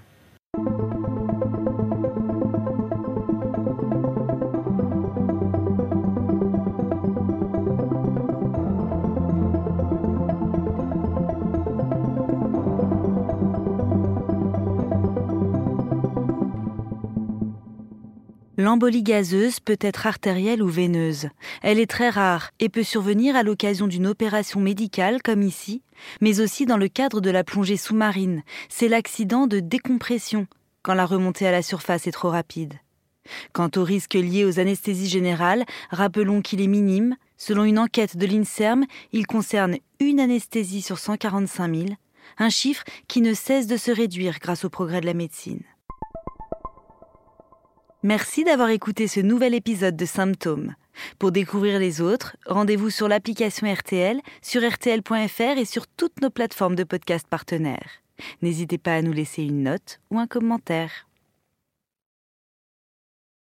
L'embolie 18.59 19.03
gazeuse 19.03 19.59
peut 19.59 19.77
être 19.79 20.07
artérielle 20.07 20.63
ou 20.63 20.67
veineuse. 20.67 21.29
Elle 21.61 21.79
est 21.79 21.89
très 21.89 22.09
rare 22.09 22.49
et 22.59 22.69
peut 22.69 22.81
survenir 22.81 23.35
à 23.35 23.43
l'occasion 23.43 23.85
d'une 23.85 24.07
opération 24.07 24.59
médicale 24.59 25.21
comme 25.21 25.43
ici, 25.43 25.83
mais 26.21 26.39
aussi 26.39 26.65
dans 26.65 26.77
le 26.77 26.87
cadre 26.87 27.21
de 27.21 27.29
la 27.29 27.43
plongée 27.43 27.77
sous-marine. 27.77 28.41
C'est 28.67 28.87
l'accident 28.87 29.45
de 29.45 29.59
décompression 29.59 30.47
quand 30.81 30.95
la 30.95 31.05
remontée 31.05 31.45
à 31.45 31.51
la 31.51 31.61
surface 31.61 32.07
est 32.07 32.11
trop 32.11 32.31
rapide. 32.31 32.73
Quant 33.53 33.69
au 33.75 33.83
risque 33.83 34.15
lié 34.15 34.43
aux 34.43 34.59
anesthésies 34.59 35.09
générales, 35.09 35.63
rappelons 35.91 36.41
qu'il 36.41 36.61
est 36.61 36.67
minime. 36.67 37.15
Selon 37.37 37.63
une 37.63 37.77
enquête 37.77 38.17
de 38.17 38.25
l'INSERM, 38.25 38.85
il 39.11 39.27
concerne 39.27 39.77
une 39.99 40.19
anesthésie 40.19 40.81
sur 40.81 40.97
145 40.97 41.75
000, 41.75 41.89
un 42.39 42.49
chiffre 42.49 42.83
qui 43.07 43.21
ne 43.21 43.35
cesse 43.35 43.67
de 43.67 43.77
se 43.77 43.91
réduire 43.91 44.39
grâce 44.39 44.65
au 44.65 44.69
progrès 44.69 45.01
de 45.01 45.05
la 45.05 45.13
médecine. 45.13 45.61
Merci 48.03 48.43
d'avoir 48.43 48.69
écouté 48.69 49.07
ce 49.07 49.19
nouvel 49.19 49.55
épisode 49.55 49.95
de 49.95 50.05
Symptômes. 50.05 50.75
Pour 51.17 51.31
découvrir 51.31 51.79
les 51.79 51.99
autres, 51.99 52.37
rendez-vous 52.45 52.91
sur 52.91 53.07
l'application 53.07 53.71
RTL, 53.71 54.21
sur 54.43 54.61
rtl.fr 54.61 55.57
et 55.57 55.65
sur 55.65 55.87
toutes 55.87 56.21
nos 56.21 56.29
plateformes 56.29 56.75
de 56.75 56.83
podcast 56.83 57.25
partenaires. 57.27 57.89
N'hésitez 58.43 58.77
pas 58.77 58.95
à 58.95 59.01
nous 59.01 59.13
laisser 59.13 59.43
une 59.43 59.63
note 59.63 59.99
ou 60.11 60.19
un 60.19 60.27
commentaire. 60.27 61.06